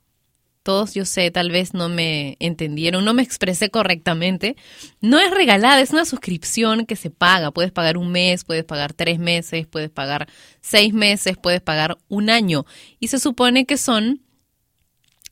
Todos, 0.63 0.95
yo 0.95 1.05
sé, 1.05 1.31
tal 1.33 1.51
vez 1.51 1.75
no 1.75 1.89
me 1.89 2.37
entendieron, 2.39 3.05
no 3.05 3.15
me 3.15 3.23
expresé 3.23 3.69
correctamente. 3.69 4.57
No 5.01 5.19
es 5.19 5.31
regalada, 5.33 5.81
es 5.81 5.91
una 5.91 6.05
suscripción 6.05 6.87
que 6.87 6.95
se 6.95 7.11
paga. 7.11 7.51
Puedes 7.51 7.73
pagar 7.73 7.97
un 7.97 8.13
mes, 8.13 8.45
puedes 8.45 8.65
pagar 8.65 8.93
tres 8.93 9.19
meses, 9.19 9.67
puedes 9.67 9.91
pagar 9.91 10.29
seis 10.63 10.95
meses, 10.95 11.37
puedes 11.37 11.61
pagar 11.61 11.99
un 12.09 12.31
año. 12.31 12.65
Y 12.99 13.09
se 13.09 13.19
supone 13.19 13.67
que 13.67 13.77
son 13.77 14.23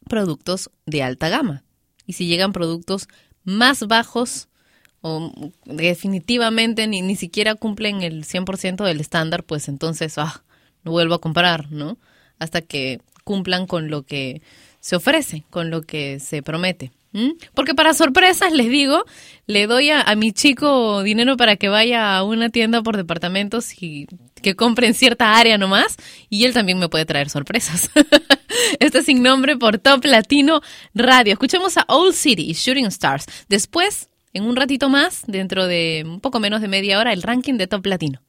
productos 0.06 0.70
de 0.84 1.02
alta 1.02 1.30
gama. 1.30 1.64
Y 2.04 2.12
si 2.12 2.26
llegan 2.26 2.52
productos 2.52 3.08
más 3.44 3.86
bajos 3.86 4.48
o 5.00 5.32
definitivamente 5.64 6.86
ni, 6.86 7.00
ni 7.00 7.16
siquiera 7.16 7.54
cumplen 7.54 8.02
el 8.02 8.24
100% 8.24 8.84
del 8.84 9.00
estándar, 9.00 9.44
pues 9.44 9.68
entonces, 9.68 10.18
ah, 10.18 10.42
no 10.82 10.90
vuelvo 10.90 11.14
a 11.14 11.20
comprar, 11.20 11.70
¿no? 11.70 11.96
Hasta 12.38 12.60
que 12.60 13.00
cumplan 13.24 13.66
con 13.66 13.88
lo 13.88 14.02
que 14.02 14.42
se 14.80 14.96
ofrece, 14.96 15.44
con 15.50 15.70
lo 15.70 15.82
que 15.82 16.20
se 16.20 16.42
promete. 16.42 16.90
Porque 17.54 17.74
para 17.74 17.92
sorpresas, 17.92 18.52
les 18.52 18.68
digo, 18.68 19.04
le 19.46 19.66
doy 19.66 19.90
a, 19.90 20.00
a 20.00 20.14
mi 20.14 20.32
chico 20.32 21.02
dinero 21.02 21.36
para 21.36 21.56
que 21.56 21.68
vaya 21.68 22.16
a 22.16 22.22
una 22.22 22.50
tienda 22.50 22.82
por 22.82 22.96
departamentos 22.96 23.82
y 23.82 24.06
que 24.40 24.56
compre 24.56 24.86
en 24.86 24.94
cierta 24.94 25.36
área 25.36 25.58
nomás, 25.58 25.96
y 26.28 26.44
él 26.44 26.52
también 26.52 26.78
me 26.78 26.88
puede 26.88 27.06
traer 27.06 27.30
sorpresas. 27.30 27.90
este 28.78 28.98
es 28.98 29.06
sin 29.06 29.22
nombre 29.22 29.56
por 29.56 29.78
Top 29.78 30.04
Latino 30.04 30.60
Radio. 30.94 31.32
Escuchemos 31.32 31.76
a 31.76 31.84
Old 31.88 32.14
City 32.14 32.50
y 32.50 32.54
Shooting 32.54 32.86
Stars. 32.86 33.26
Después, 33.48 34.08
en 34.32 34.44
un 34.44 34.56
ratito 34.56 34.88
más, 34.88 35.22
dentro 35.26 35.66
de 35.66 36.04
un 36.06 36.20
poco 36.20 36.40
menos 36.40 36.60
de 36.60 36.68
media 36.68 36.98
hora, 36.98 37.12
el 37.12 37.22
ranking 37.22 37.54
de 37.54 37.66
Top 37.66 37.86
Latino. 37.86 38.20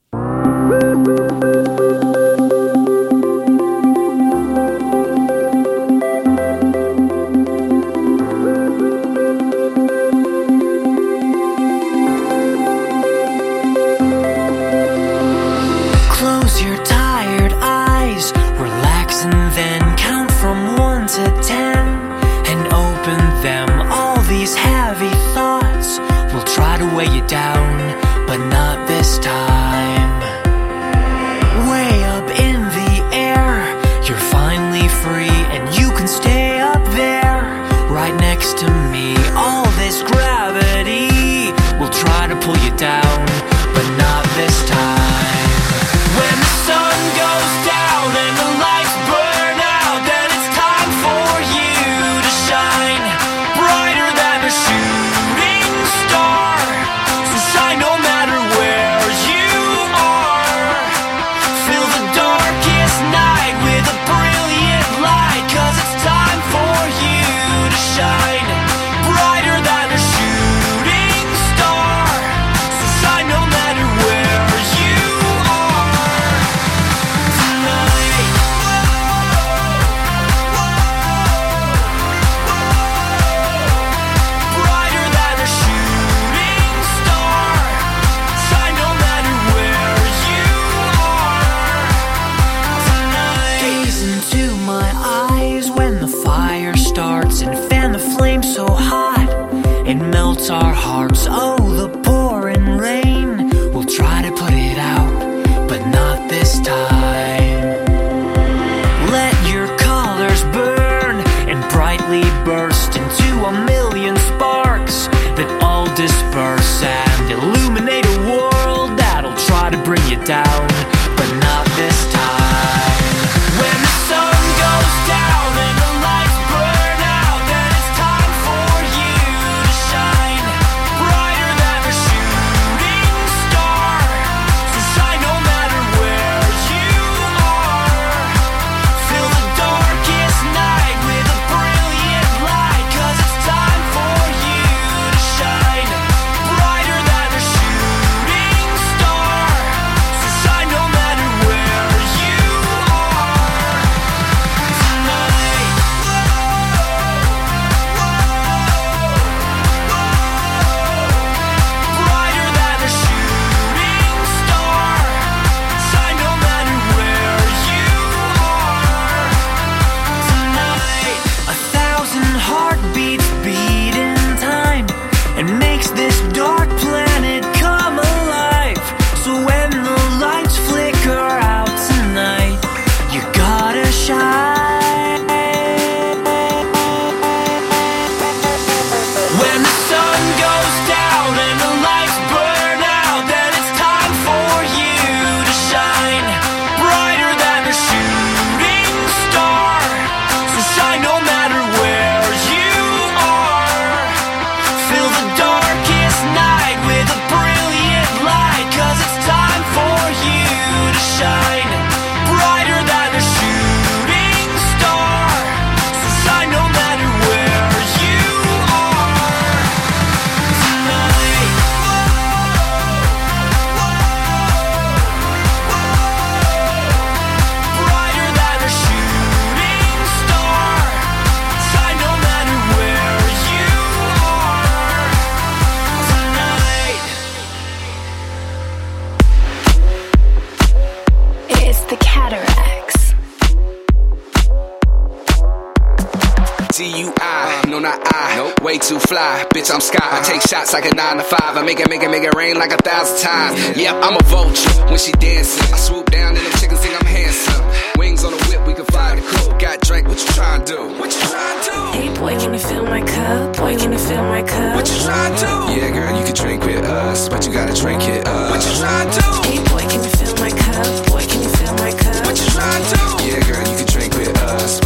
Way 248.62 248.78
too 248.78 248.98
fly, 248.98 249.44
bitch, 249.54 249.70
I'm 249.70 249.80
sky. 249.80 250.02
I 250.02 250.22
take 250.22 250.40
shots 250.42 250.72
like 250.72 250.86
a 250.86 250.94
9 250.94 251.16
to 251.18 251.22
5. 251.22 251.56
I 251.56 251.62
make 251.62 251.78
it, 251.78 251.90
make 251.90 252.02
it, 252.02 252.10
make 252.10 252.24
it 252.24 252.34
rain 252.34 252.56
like 252.56 252.72
a 252.72 252.76
thousand 252.78 253.18
times. 253.22 253.76
Yep, 253.76 254.02
I'm 254.02 254.16
a 254.16 254.24
vulture 254.26 254.70
when 254.90 254.98
she 254.98 255.12
dancing. 255.12 255.62
I 255.74 255.78
swoop 255.78 256.10
down 256.10 256.34
and 256.34 256.42
them 256.46 256.52
chickens 256.58 256.80
think 256.80 256.94
I'm 256.98 257.06
handsome. 257.06 257.62
Wings 257.98 258.24
on 258.24 258.32
the 258.32 258.42
whip, 258.46 258.66
we 258.66 258.74
can 258.74 258.86
fly 258.86 259.14
the 259.14 259.22
coop. 259.22 259.60
Got 259.60 259.82
drink, 259.82 260.08
what 260.08 260.18
you 260.18 260.26
trying 260.34 260.64
to 260.64 260.72
do? 260.72 260.80
What 260.98 261.10
you 261.14 261.20
trying 261.26 261.58
to 261.62 261.70
do? 261.70 261.80
Hey 261.94 262.08
boy, 262.18 262.34
can 262.38 262.54
you 262.54 262.58
fill 262.58 262.86
my 262.86 263.02
cup? 263.02 263.56
Boy, 263.58 263.76
can 263.76 263.92
you 263.92 263.98
fill 263.98 264.24
my 264.24 264.42
cup? 264.42 264.74
What 264.74 264.88
you 264.88 264.98
trying 265.06 265.34
to 265.34 265.40
do? 265.42 265.54
Yeah, 265.78 265.90
girl, 265.94 266.18
you 266.18 266.24
can 266.24 266.34
drink 266.34 266.64
with 266.64 266.84
us, 266.86 267.28
but 267.28 267.46
you 267.46 267.52
gotta 267.52 267.74
drink 267.74 268.02
it 268.08 268.26
up. 268.26 268.50
What 268.50 268.62
you 268.66 268.74
trying 268.82 269.10
to 269.10 269.20
do? 269.22 269.30
Hey 269.46 269.58
boy, 269.70 269.84
can 269.86 270.02
you 270.02 270.12
fill 270.18 270.34
my 270.42 270.50
cup? 270.50 270.86
Boy, 271.06 271.22
can 271.30 271.42
you 271.42 271.50
fill 271.60 271.74
my 271.78 271.92
cup? 271.94 272.26
What 272.26 272.34
you 272.38 272.46
trying 272.50 272.82
to 272.82 272.90
do? 272.94 273.04
Yeah, 273.26 273.40
girl, 273.46 273.62
you 273.70 273.76
can 273.78 273.86
drink 273.86 274.14
with 274.18 274.34
us, 274.38 274.80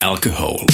Alcohol. 0.00 0.66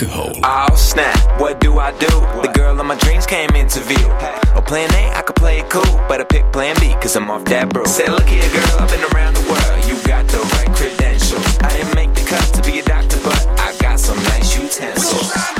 Alcohol. 0.00 0.32
Oh 0.44 0.74
snap, 0.76 1.38
what 1.38 1.60
do 1.60 1.78
I 1.78 1.92
do? 1.98 2.06
The 2.40 2.50
girl 2.54 2.80
of 2.80 2.86
my 2.86 2.96
dreams 2.96 3.26
came 3.26 3.50
into 3.50 3.80
view. 3.80 4.08
Oh, 4.56 4.62
plan 4.66 4.90
A, 4.94 5.14
I 5.14 5.20
could 5.20 5.36
play 5.36 5.58
it 5.58 5.68
cool, 5.68 5.82
but 6.08 6.22
I 6.22 6.24
pick 6.24 6.50
plan 6.52 6.74
B, 6.80 6.94
cause 7.02 7.16
I'm 7.16 7.30
off 7.30 7.44
that 7.46 7.68
bro. 7.68 7.84
Say, 7.84 8.08
look 8.08 8.24
here, 8.24 8.48
girl, 8.48 8.80
I've 8.80 8.88
been 8.88 9.04
around 9.12 9.36
the 9.36 9.44
world, 9.44 9.84
you 9.84 10.00
got 10.08 10.26
the 10.28 10.38
right 10.56 10.74
credentials. 10.74 11.44
I 11.60 11.68
didn't 11.76 11.94
make 11.94 12.14
the 12.14 12.24
cut 12.24 12.48
to 12.54 12.62
be 12.62 12.78
a 12.78 12.82
doctor, 12.82 13.20
but 13.22 13.46
I 13.60 13.76
got 13.76 14.00
some 14.00 14.16
nice 14.32 14.56
utensils. 14.56 15.59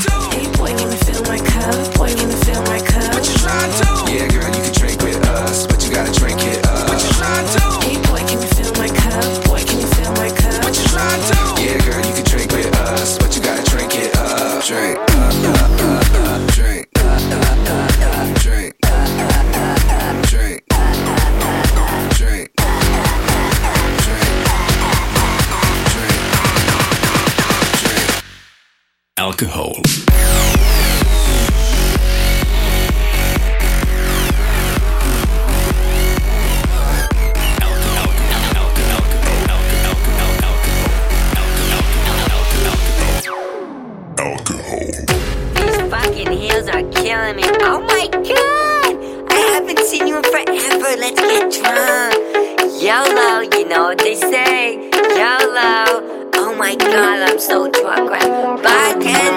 Alcohol. 29.30 30.39
So 57.40 57.70
drunk 57.70 58.10
right 58.10 58.62
Bartender! 58.62 59.29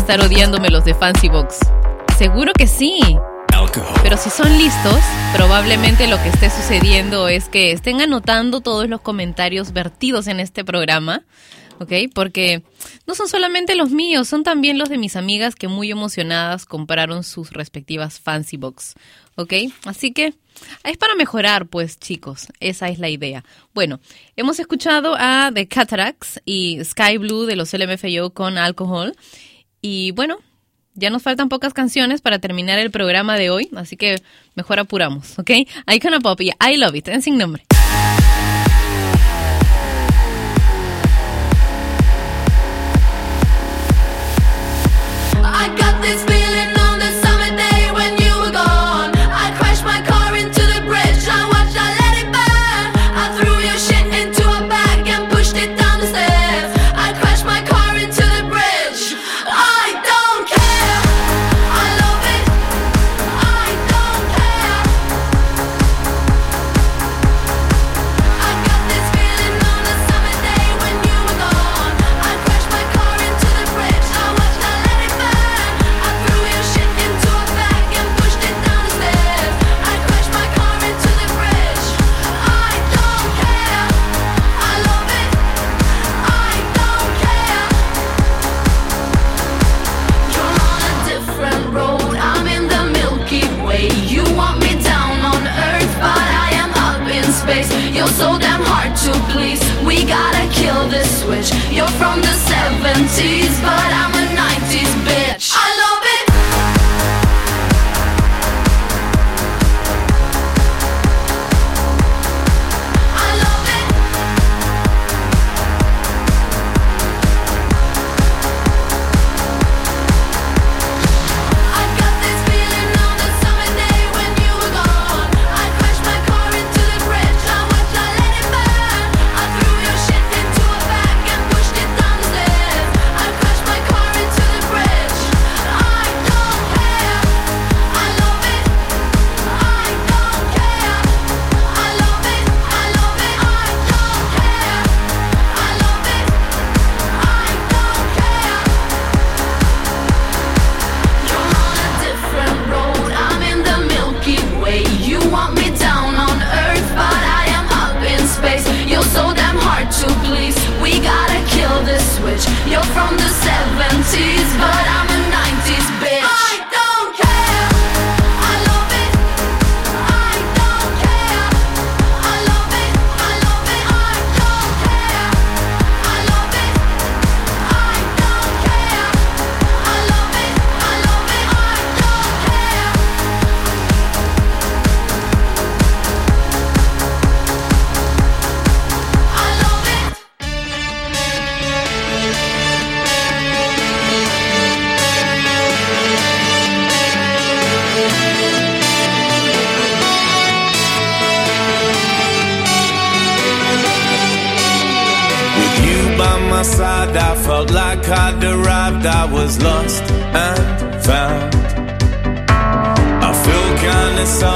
Estar 0.00 0.20
odiándome 0.22 0.70
los 0.70 0.86
de 0.86 0.94
Fancy 0.94 1.28
Box. 1.28 1.58
Seguro 2.16 2.54
que 2.54 2.66
sí. 2.66 3.00
Pero 4.02 4.16
si 4.16 4.30
son 4.30 4.56
listos, 4.56 4.98
probablemente 5.34 6.06
lo 6.06 6.16
que 6.22 6.30
esté 6.30 6.48
sucediendo 6.48 7.28
es 7.28 7.50
que 7.50 7.72
estén 7.72 8.00
anotando 8.00 8.62
todos 8.62 8.88
los 8.88 9.02
comentarios 9.02 9.74
vertidos 9.74 10.26
en 10.26 10.40
este 10.40 10.64
programa, 10.64 11.22
¿ok? 11.80 11.92
Porque 12.14 12.62
no 13.06 13.14
son 13.14 13.28
solamente 13.28 13.76
los 13.76 13.90
míos, 13.90 14.26
son 14.26 14.42
también 14.42 14.78
los 14.78 14.88
de 14.88 14.96
mis 14.96 15.16
amigas 15.16 15.54
que 15.54 15.68
muy 15.68 15.90
emocionadas 15.90 16.64
compraron 16.64 17.22
sus 17.22 17.50
respectivas 17.50 18.18
Fancy 18.18 18.56
Box, 18.56 18.94
¿ok? 19.36 19.52
Así 19.84 20.12
que 20.12 20.32
es 20.82 20.96
para 20.96 21.14
mejorar, 21.14 21.66
pues 21.66 21.98
chicos, 21.98 22.46
esa 22.58 22.88
es 22.88 22.98
la 22.98 23.10
idea. 23.10 23.44
Bueno, 23.74 24.00
hemos 24.34 24.58
escuchado 24.60 25.14
a 25.18 25.50
The 25.52 25.68
Cataracts 25.68 26.40
y 26.46 26.82
Sky 26.82 27.18
Blue 27.18 27.44
de 27.44 27.56
los 27.56 27.74
LMFAO 27.74 28.30
con 28.30 28.56
alcohol. 28.56 29.14
Y 29.80 30.12
bueno, 30.12 30.38
ya 30.94 31.10
nos 31.10 31.22
faltan 31.22 31.48
pocas 31.48 31.72
canciones 31.72 32.20
para 32.20 32.38
terminar 32.38 32.78
el 32.78 32.90
programa 32.90 33.36
de 33.36 33.50
hoy, 33.50 33.70
así 33.76 33.96
que 33.96 34.16
mejor 34.54 34.78
apuramos, 34.78 35.38
¿ok? 35.38 35.50
Icona 35.92 36.20
Pop 36.20 36.40
y 36.40 36.50
I 36.50 36.76
Love 36.76 36.96
It, 36.96 37.08
en 37.08 37.22
sin 37.22 37.38
nombre. 37.38 37.64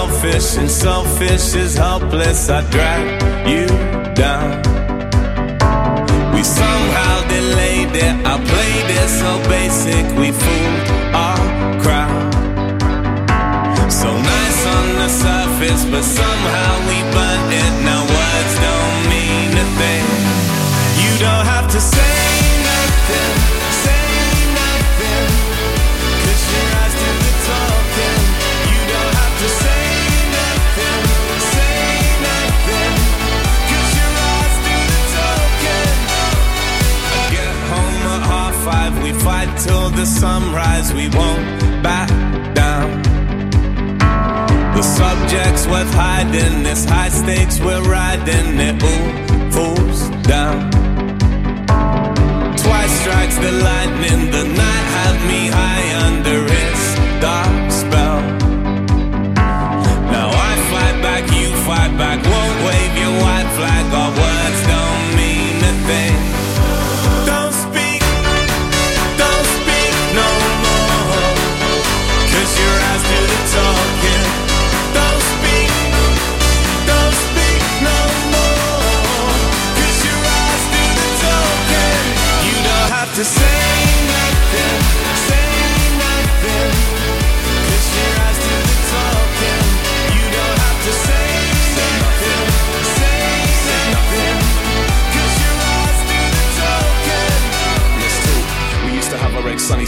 Selfish, 0.04 0.56
and 0.58 0.70
selfish 0.70 1.54
is 1.54 1.76
helpless. 1.76 2.48
I 2.48 2.60
drag 2.70 3.04
you 3.48 3.66
down. 4.14 4.62
We 6.34 6.42
somehow 6.42 7.14
delayed 7.28 7.96
it. 7.96 8.14
I 8.26 8.36
played 8.50 8.88
it 9.00 9.08
so 9.08 9.32
basic, 9.48 10.04
we 10.18 10.30
fooled 10.32 10.88
our 11.14 11.82
crowd. 11.82 12.32
So 13.90 14.10
nice 14.10 14.66
on 14.76 14.86
the 15.00 15.08
surface, 15.08 15.84
but 15.90 16.02
somehow 16.02 16.72
we 16.88 16.98
burnt 17.14 17.52
it. 17.62 17.72
Now 17.88 18.02
words 18.16 18.54
don't 18.66 19.00
mean 19.12 19.50
a 19.64 19.66
thing. 19.80 20.06
You 21.02 21.12
don't 21.18 21.46
have 21.46 21.70
to 21.70 21.80
say 21.80 22.33
fight 39.24 39.56
till 39.56 39.88
the 39.88 40.04
sunrise, 40.04 40.92
we 40.92 41.08
won't 41.08 41.82
back 41.82 42.10
down. 42.54 42.90
The 44.76 44.82
subject's 44.82 45.66
worth 45.66 45.92
hiding, 45.94 46.66
it's 46.66 46.84
high 46.84 47.08
stakes, 47.08 47.58
we're 47.58 47.82
riding 47.98 48.50
it 48.68 48.76
all 48.92 49.10
falls 49.56 50.00
down. 50.34 50.70
Twice 52.64 52.94
strikes 53.00 53.36
the 53.46 53.52
lightning, 53.68 54.30
the 54.36 54.44
night 54.62 54.86
had 54.98 55.16
me 55.30 55.40
high 55.58 55.88
under 56.08 56.38
its 56.62 56.82
dark 57.24 57.64
spell. 57.80 58.20
Now 60.14 60.28
I 60.50 60.52
fight 60.72 60.96
back, 61.06 61.24
you 61.38 61.48
fight 61.68 61.92
back, 61.96 62.18
won't 62.32 62.58
wave 62.68 62.94
your 63.02 63.14
white 63.24 63.50
flag, 63.56 63.84
our 64.02 64.33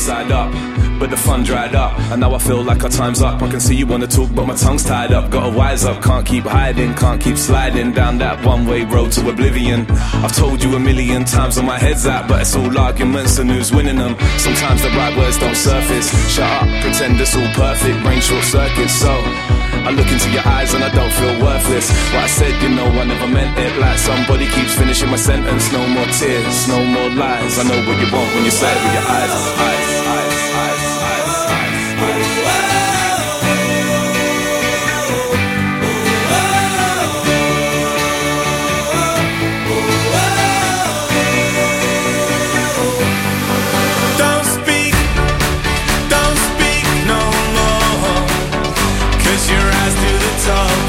side 0.07 0.31
up, 0.31 0.53
but 1.01 1.11
the 1.11 1.17
fun 1.17 1.43
dried 1.43 1.75
up. 1.75 1.99
And 2.13 2.21
now 2.21 2.33
I 2.33 2.39
feel 2.39 2.63
like 2.63 2.85
our 2.85 2.89
time's 2.89 3.23
up. 3.23 3.43
I 3.43 3.51
can 3.51 3.59
see 3.59 3.75
you 3.75 3.89
wanna 3.89 4.07
talk, 4.07 4.31
but 4.33 4.47
my 4.47 4.55
tongue's 4.55 4.85
tied 4.85 5.11
up. 5.11 5.33
Gotta 5.33 5.51
wise 5.51 5.85
up, 5.85 6.01
can't 6.01 6.25
keep 6.25 6.45
hiding, 6.45 6.95
can't 6.95 7.21
keep 7.21 7.37
sliding 7.37 7.93
down 7.93 8.19
that 8.19 8.45
one 8.47 8.67
way 8.69 8.85
road 8.85 9.11
to 9.13 9.29
oblivion. 9.29 9.85
I've 10.25 10.37
told 10.37 10.63
you 10.63 10.77
a 10.77 10.79
million 10.79 11.25
times 11.25 11.57
where 11.57 11.67
my 11.67 11.79
head's 11.79 12.07
at, 12.07 12.29
but 12.29 12.43
it's 12.43 12.55
all 12.55 12.79
arguments 12.79 13.39
and 13.39 13.51
who's 13.51 13.73
winning 13.73 13.99
them. 13.99 14.15
Sometimes 14.39 14.81
the 14.83 14.91
right 14.91 15.17
words 15.17 15.39
don't 15.39 15.57
surface. 15.57 16.09
Shut 16.33 16.49
up, 16.63 16.69
pretend 16.83 17.21
it's 17.21 17.35
all 17.35 17.51
perfect, 17.55 18.01
brain 18.05 18.21
short 18.21 18.45
circuits. 18.45 18.95
So 18.95 19.11
I 19.87 19.91
look 19.91 20.11
into 20.11 20.28
your 20.30 20.43
eyes 20.45 20.74
and 20.74 20.82
I 20.82 20.91
don't 20.91 21.12
feel 21.12 21.41
worthless. 21.41 21.89
What 22.11 22.24
I 22.24 22.26
said, 22.26 22.61
you 22.61 22.70
know, 22.70 22.87
I 22.87 23.05
never 23.05 23.28
meant 23.28 23.57
it. 23.57 23.78
Like 23.78 23.99
somebody 23.99 24.47
keeps 24.51 24.74
finishing 24.74 25.11
my 25.11 25.16
sentence. 25.16 25.70
No 25.70 25.87
more 25.87 26.07
tears, 26.07 26.66
no 26.66 26.84
more 26.84 27.09
lies. 27.11 27.57
I 27.61 27.62
know 27.62 27.78
what 27.87 27.97
you 28.03 28.11
want 28.12 28.34
when 28.34 28.45
you 28.45 28.51
say 28.51 28.66
it 28.66 28.82
with 28.82 28.95
your 28.99 29.07
eyes. 29.07 29.30
eyes, 29.30 30.07
eyes, 30.11 30.55
eyes. 30.59 30.96
song. 50.47 50.86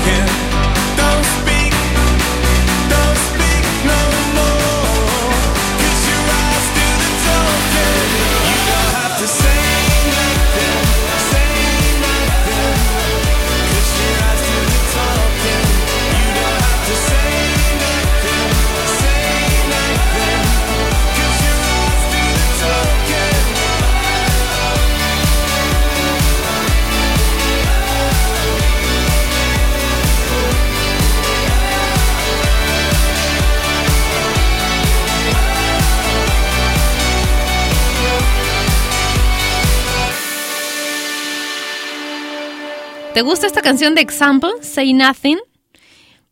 ¿Te 43.17 43.23
gusta 43.23 43.47
esta 43.47 43.63
canción 43.63 43.95
de 43.95 44.01
Example, 44.01 44.51
Say 44.61 44.93
Nothing? 44.93 45.39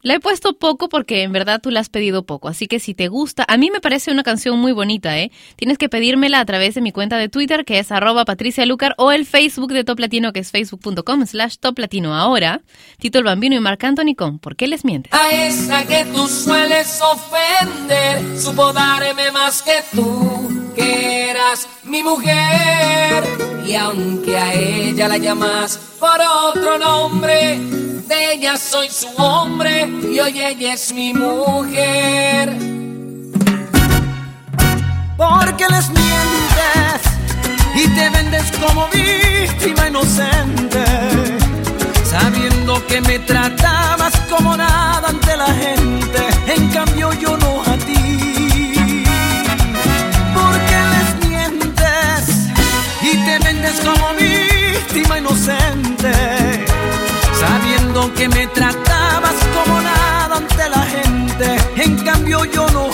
La 0.04 0.14
he 0.14 0.20
puesto 0.20 0.54
poco 0.54 0.88
porque 0.88 1.24
en 1.24 1.32
verdad 1.32 1.60
tú 1.60 1.72
la 1.72 1.80
has 1.80 1.90
pedido 1.90 2.28
poco, 2.28 2.48
así 2.48 2.68
que 2.68 2.80
si 2.80 2.94
te 2.94 3.08
gusta, 3.08 3.44
a 3.48 3.58
mí 3.58 3.72
me 3.72 3.82
parece 3.82 4.12
una 4.12 4.22
canción 4.22 4.60
muy 4.60 4.72
bonita, 4.72 5.18
¿eh? 5.18 5.32
Tienes 5.56 5.80
que 5.80 5.90
pedírmela 5.90 6.40
a 6.40 6.46
través 6.46 6.76
de 6.76 6.82
mi 6.82 6.92
cuenta 6.92 7.18
de 7.18 7.28
Twitter, 7.28 7.66
que 7.66 7.80
es 7.80 7.92
arroba 7.92 8.24
patricialucar, 8.24 8.94
o 9.00 9.12
el 9.12 9.26
Facebook 9.26 9.74
de 9.74 9.84
Top 9.84 9.98
Latino, 9.98 10.32
que 10.32 10.42
es 10.42 10.52
facebook.com 10.52 11.26
slash 11.26 11.56
Top 11.58 11.80
Latino. 11.80 12.14
Ahora, 12.14 12.62
Tito 13.00 13.18
el 13.18 13.24
Bambino 13.24 13.56
y 13.56 13.60
Marc 13.60 13.84
Anthony 13.84 14.14
¿Por 14.40 14.56
qué 14.56 14.68
les 14.68 14.86
mientes? 14.86 15.12
A 15.12 15.32
esa 15.32 15.88
que 15.88 16.06
tú 16.14 16.28
sueles 16.28 17.02
ofender, 17.02 18.40
supo 18.40 18.72
darme 18.74 19.32
más 19.32 19.64
que 19.64 19.82
tú, 19.92 20.72
que 20.76 21.32
eras 21.32 21.68
mi 21.84 22.04
mujer. 22.04 23.14
Aunque 23.78 24.38
a 24.38 24.54
ella 24.54 25.08
la 25.08 25.18
llamas 25.18 25.78
por 26.00 26.20
otro 26.22 26.78
nombre, 26.78 27.60
de 28.08 28.34
ella 28.34 28.58
soy 28.58 28.90
su 28.90 29.08
hombre 29.18 29.88
y 30.12 30.20
hoy 30.20 30.40
ella 30.40 30.74
es 30.74 30.94
mi 30.94 31.14
mujer. 31.14 32.58
Porque 35.18 35.66
les 35.70 35.90
mientes 35.90 37.02
y 37.76 37.88
te 37.96 38.10
vendes 38.10 38.52
como 38.64 38.88
víctima 38.88 39.90
inocente, 39.90 40.86
sabiendo 42.04 42.86
que 42.88 43.02
me 43.02 43.20
tratabas 43.20 44.14
como 44.30 44.56
nada 44.56 45.10
ante 45.10 45.36
la 45.36 45.54
gente, 45.54 46.22
en 46.48 46.70
cambio 46.70 47.12
yo 47.14 47.38
no 47.38 47.45
sabiendo 57.40 58.14
que 58.14 58.30
me 58.30 58.48
tratabas 58.48 59.36
como 59.54 59.82
nada 59.82 60.38
ante 60.38 60.70
la 60.70 60.84
gente, 60.84 61.58
en 61.84 61.98
cambio 61.98 62.46
yo 62.46 62.68
no. 62.70 62.86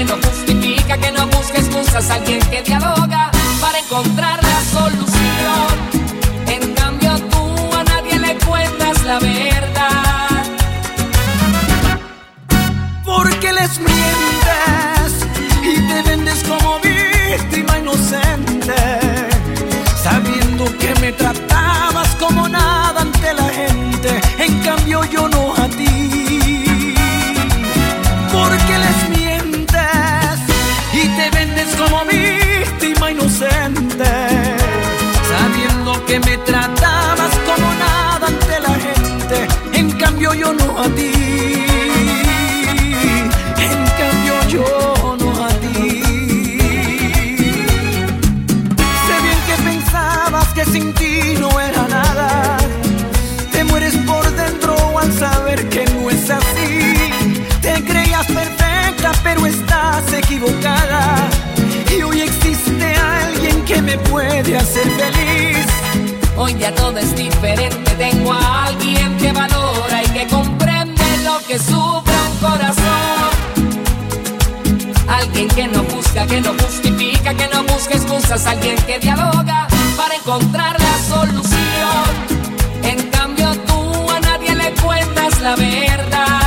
Que 0.00 0.06
no 0.06 0.16
justifica, 0.16 0.96
que 0.96 1.12
no 1.12 1.26
busca 1.26 1.58
excusas, 1.58 2.08
alguien 2.08 2.40
que 2.50 2.62
dialoga 2.62 3.30
para 3.60 3.80
encontrar 3.80 4.42
la 4.42 4.60
solución. 4.72 5.68
En 6.46 6.72
cambio 6.72 7.18
tú 7.28 7.76
a 7.76 7.84
nadie 7.84 8.18
le 8.18 8.34
cuentas 8.38 9.04
la 9.04 9.18
verdad. 9.18 10.42
Porque 13.04 13.52
les 13.52 13.78
mientes 13.78 15.10
y 15.70 15.74
te 15.88 16.02
vendes 16.08 16.44
como 16.44 16.78
víctima 16.80 17.78
inocente, 17.78 18.74
sabiendo 20.02 20.64
que 20.78 20.94
me 21.00 21.12
tratabas 21.12 21.49
En 43.66 43.76
cambio 43.98 44.34
yo 44.48 45.16
no 45.20 45.44
a 45.44 45.48
ti. 45.48 46.02
Sé 49.06 49.14
bien 49.22 49.40
que 49.46 49.56
pensabas 49.62 50.48
que 50.54 50.64
sin 50.64 50.92
ti 50.94 51.34
no 51.38 51.48
era 51.60 51.86
nada. 51.88 52.56
Te 53.52 53.64
mueres 53.64 53.94
por 54.06 54.24
dentro 54.34 54.76
al 54.98 55.12
saber 55.12 55.68
que 55.68 55.84
no 55.86 56.10
es 56.10 56.30
así. 56.30 56.94
Te 57.60 57.84
creías 57.84 58.26
perfecta, 58.26 59.12
pero 59.22 59.46
estás 59.46 60.12
equivocada. 60.12 61.28
Y 61.96 62.02
hoy 62.02 62.20
existe 62.22 62.94
alguien 62.94 63.64
que 63.64 63.82
me 63.82 63.98
puede 63.98 64.56
hacer 64.56 64.88
feliz. 65.00 65.66
Hoy 66.36 66.56
ya 66.58 66.74
todo 66.74 66.96
es 66.96 67.14
diferente, 67.14 67.90
tengo 67.98 68.32
a 68.32 68.66
alguien 68.66 69.16
que 69.18 69.30
valora 69.30 70.02
y 70.02 70.06
que 70.08 70.26
lo 70.26 70.49
que 71.50 71.58
sufre 71.58 72.14
un 72.30 72.36
corazón. 72.38 73.30
Alguien 75.08 75.48
que 75.48 75.66
no 75.66 75.82
busca, 75.82 76.24
que 76.24 76.40
no 76.40 76.52
justifica, 76.52 77.34
que 77.34 77.48
no 77.48 77.64
busca 77.64 77.94
excusas, 77.94 78.46
alguien 78.46 78.76
que 78.86 79.00
dialoga 79.00 79.66
para 79.96 80.14
encontrar 80.14 80.76
la 80.80 80.96
solución. 81.08 82.08
En 82.84 83.02
cambio 83.10 83.52
tú 83.66 84.10
a 84.12 84.20
nadie 84.20 84.54
le 84.54 84.70
cuentas 84.74 85.40
la 85.40 85.56
verdad. 85.56 86.39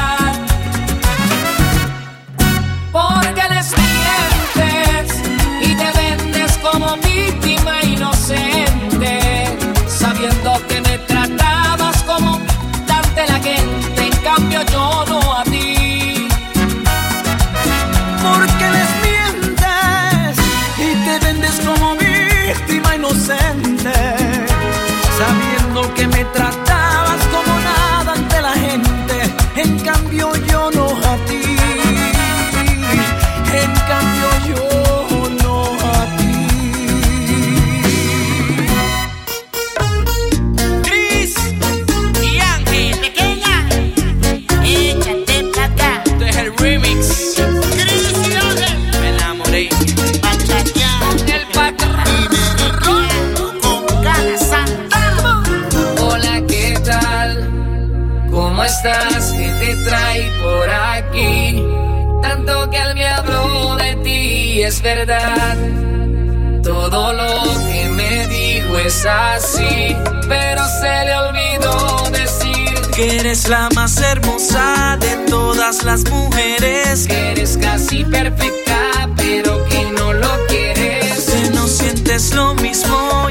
Es 69.04 69.06
así, 69.06 69.98
pero 70.30 70.62
se 70.80 71.06
le 71.06 71.16
olvidó 71.16 72.10
decir 72.12 72.74
Que 72.96 73.20
eres 73.20 73.50
la 73.50 73.70
más 73.76 73.98
hermosa 74.02 74.98
de 75.00 75.18
todas 75.30 75.84
las 75.84 76.10
mujeres. 76.10 77.06
que 77.08 77.32
eres 77.32 77.58
casi 77.58 78.06
perfecta, 78.06 79.10
pero 79.18 79.64
que 79.66 79.86
no 79.98 80.14
lo 80.14 80.30
quieres. 80.48 81.26
Que 81.26 81.50
no 81.50 81.68
sientes 81.68 82.34
lo 82.34 82.54
mismo 82.56 83.23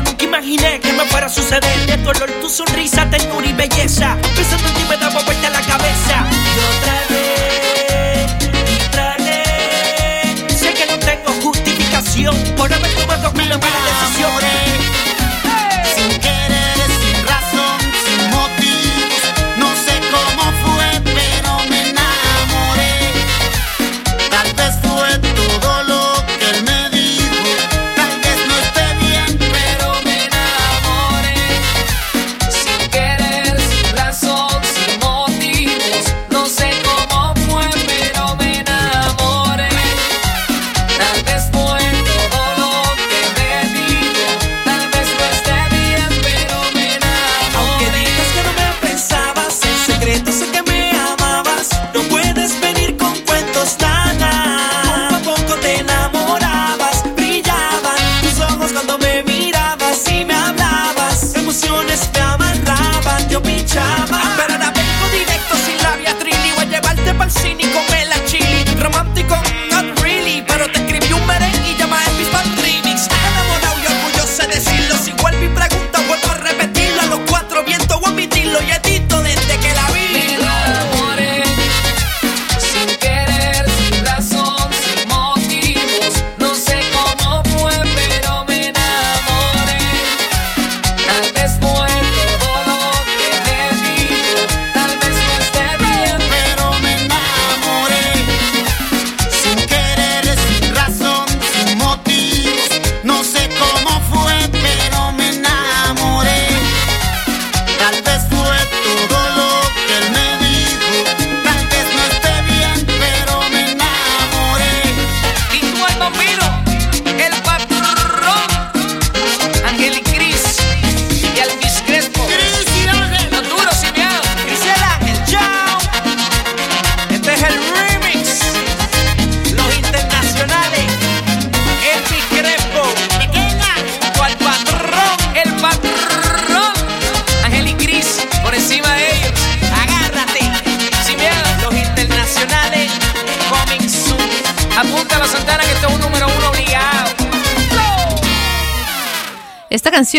nunca 0.00 0.24
imaginé 0.24 0.80
que 0.80 0.92
me 0.92 1.04
fuera 1.06 1.26
a 1.26 1.28
suceder. 1.28 1.86
De 1.86 1.96
dolor, 1.98 2.30
tu 2.40 2.48
sonrisa, 2.48 3.08
ternura 3.10 3.46
y 3.46 3.52
belleza. 3.52 4.16
Pensando 4.34 4.68
en 4.68 4.74
ti 4.74 4.84
me 4.88 4.96
daba 4.96 5.22
vuelta 5.22 5.50
la 5.50 5.60
cabeza. 5.60 6.26
Y 6.32 6.58
otra 6.76 7.00
vez, 7.10 8.26
y 8.42 8.48
vez. 9.22 10.60
Sé 10.60 10.74
que 10.74 10.86
no 10.86 10.98
tengo 10.98 11.32
justificación 11.42 12.36
por 12.56 12.72
haber 12.72 12.94
tomado 12.94 13.30
una 13.30 13.58
mala 13.58 13.80
decisión. 13.86 14.85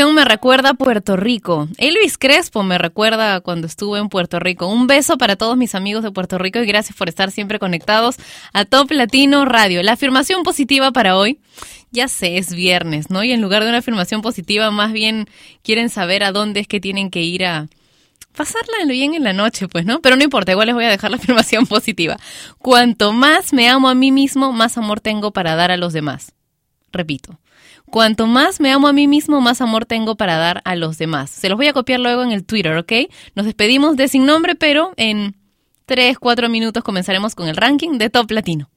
Me 0.06 0.26
recuerda 0.26 0.70
a 0.70 0.74
Puerto 0.76 1.18
Rico. 1.18 1.68
Elvis 1.80 2.20
Crespo 2.20 2.62
me 2.62 2.78
recuerda 2.78 3.42
cuando 3.42 3.66
estuve 3.66 3.98
en 3.98 4.10
Puerto 4.10 4.40
Rico. 4.40 4.68
Un 4.68 4.86
beso 4.86 5.18
para 5.18 5.36
todos 5.36 5.58
mis 5.58 5.74
amigos 5.74 6.04
de 6.04 6.12
Puerto 6.12 6.38
Rico 6.38 6.60
y 6.60 6.68
gracias 6.68 6.96
por 6.96 7.10
estar 7.10 7.32
siempre 7.32 7.58
conectados 7.58 8.18
a 8.54 8.66
Top 8.66 8.92
Latino 8.92 9.44
Radio. 9.46 9.82
La 9.82 9.94
afirmación 9.94 10.44
positiva 10.44 10.92
para 10.92 11.18
hoy, 11.18 11.40
ya 11.90 12.08
sé, 12.08 12.38
es 12.38 12.54
viernes, 12.54 13.10
¿no? 13.10 13.24
Y 13.24 13.32
en 13.32 13.42
lugar 13.42 13.64
de 13.64 13.70
una 13.70 13.80
afirmación 13.80 14.22
positiva, 14.22 14.70
más 14.70 14.94
bien 14.94 15.28
quieren 15.64 15.90
saber 15.90 16.24
a 16.24 16.32
dónde 16.32 16.60
es 16.60 16.68
que 16.68 16.80
tienen 16.80 17.10
que 17.10 17.24
ir 17.24 17.44
a 17.44 17.68
pasarla 18.36 18.86
bien 18.88 19.16
en 19.16 19.24
la 19.24 19.34
noche, 19.34 19.68
pues, 19.68 19.86
¿no? 19.86 20.00
Pero 20.02 20.16
no 20.16 20.24
importa, 20.24 20.52
igual 20.52 20.68
les 20.68 20.76
voy 20.76 20.86
a 20.86 20.90
dejar 20.90 21.10
la 21.10 21.18
afirmación 21.18 21.66
positiva. 21.66 22.18
Cuanto 22.60 23.14
más 23.14 23.52
me 23.52 23.68
amo 23.68 23.90
a 23.90 23.96
mí 23.96 24.12
mismo, 24.12 24.54
más 24.54 24.78
amor 24.78 25.00
tengo 25.00 25.32
para 25.32 25.56
dar 25.56 25.72
a 25.72 25.78
los 25.78 25.92
demás. 25.92 26.34
Repito. 26.92 27.40
Cuanto 27.90 28.28
más 28.28 28.60
me 28.60 28.72
amo 28.72 28.88
a 28.88 28.94
mí 28.94 29.08
mismo, 29.08 29.40
más 29.40 29.62
amor 29.62 29.86
tengo 29.86 30.16
para 30.16 30.38
dar 30.38 30.62
a 30.66 30.76
los 30.76 30.98
demás. 30.98 31.30
Se 31.30 31.48
los 31.48 31.58
voy 31.58 31.68
a 31.68 31.74
copiar 31.74 32.00
luego 32.00 32.22
en 32.24 32.32
el 32.32 32.44
Twitter, 32.44 32.76
¿ok? 32.78 32.92
Nos 33.34 33.46
despedimos 33.46 33.96
de 33.96 34.08
Sin 34.10 34.26
Nombre, 34.26 34.56
pero 34.56 34.94
en 34.98 35.36
3, 35.86 36.20
4 36.20 36.50
minutos 36.50 36.84
comenzaremos 36.84 37.34
con 37.34 37.48
el 37.48 37.56
ranking 37.56 37.98
de 37.98 38.10
Top 38.10 38.30
Latino. 38.32 38.70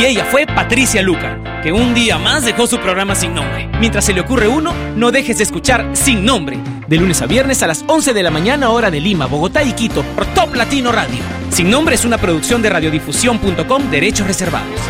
Y 0.00 0.06
ella 0.06 0.24
fue 0.24 0.46
Patricia 0.46 1.02
Luca, 1.02 1.60
que 1.62 1.70
un 1.70 1.94
día 1.94 2.18
más 2.18 2.44
dejó 2.44 2.66
su 2.66 2.78
programa 2.78 3.14
sin 3.14 3.34
nombre. 3.34 3.68
Mientras 3.78 4.06
se 4.06 4.12
le 4.12 4.22
ocurre 4.22 4.48
uno, 4.48 4.72
no 4.96 5.12
dejes 5.12 5.38
de 5.38 5.44
escuchar 5.44 5.90
Sin 5.92 6.24
Nombre, 6.24 6.58
de 6.88 6.96
lunes 6.96 7.22
a 7.22 7.26
viernes 7.26 7.62
a 7.62 7.68
las 7.68 7.84
11 7.86 8.12
de 8.12 8.22
la 8.22 8.30
mañana 8.30 8.70
hora 8.70 8.90
de 8.90 9.00
Lima, 9.00 9.26
Bogotá 9.26 9.62
y 9.62 9.72
Quito, 9.72 10.02
por 10.16 10.26
Top 10.34 10.54
Latino 10.56 10.90
Radio. 10.90 11.20
Sin 11.50 11.70
Nombre 11.70 11.94
es 11.94 12.04
una 12.04 12.18
producción 12.18 12.60
de 12.60 12.70
radiodifusión.com, 12.70 13.90
derechos 13.90 14.26
reservados. 14.26 14.80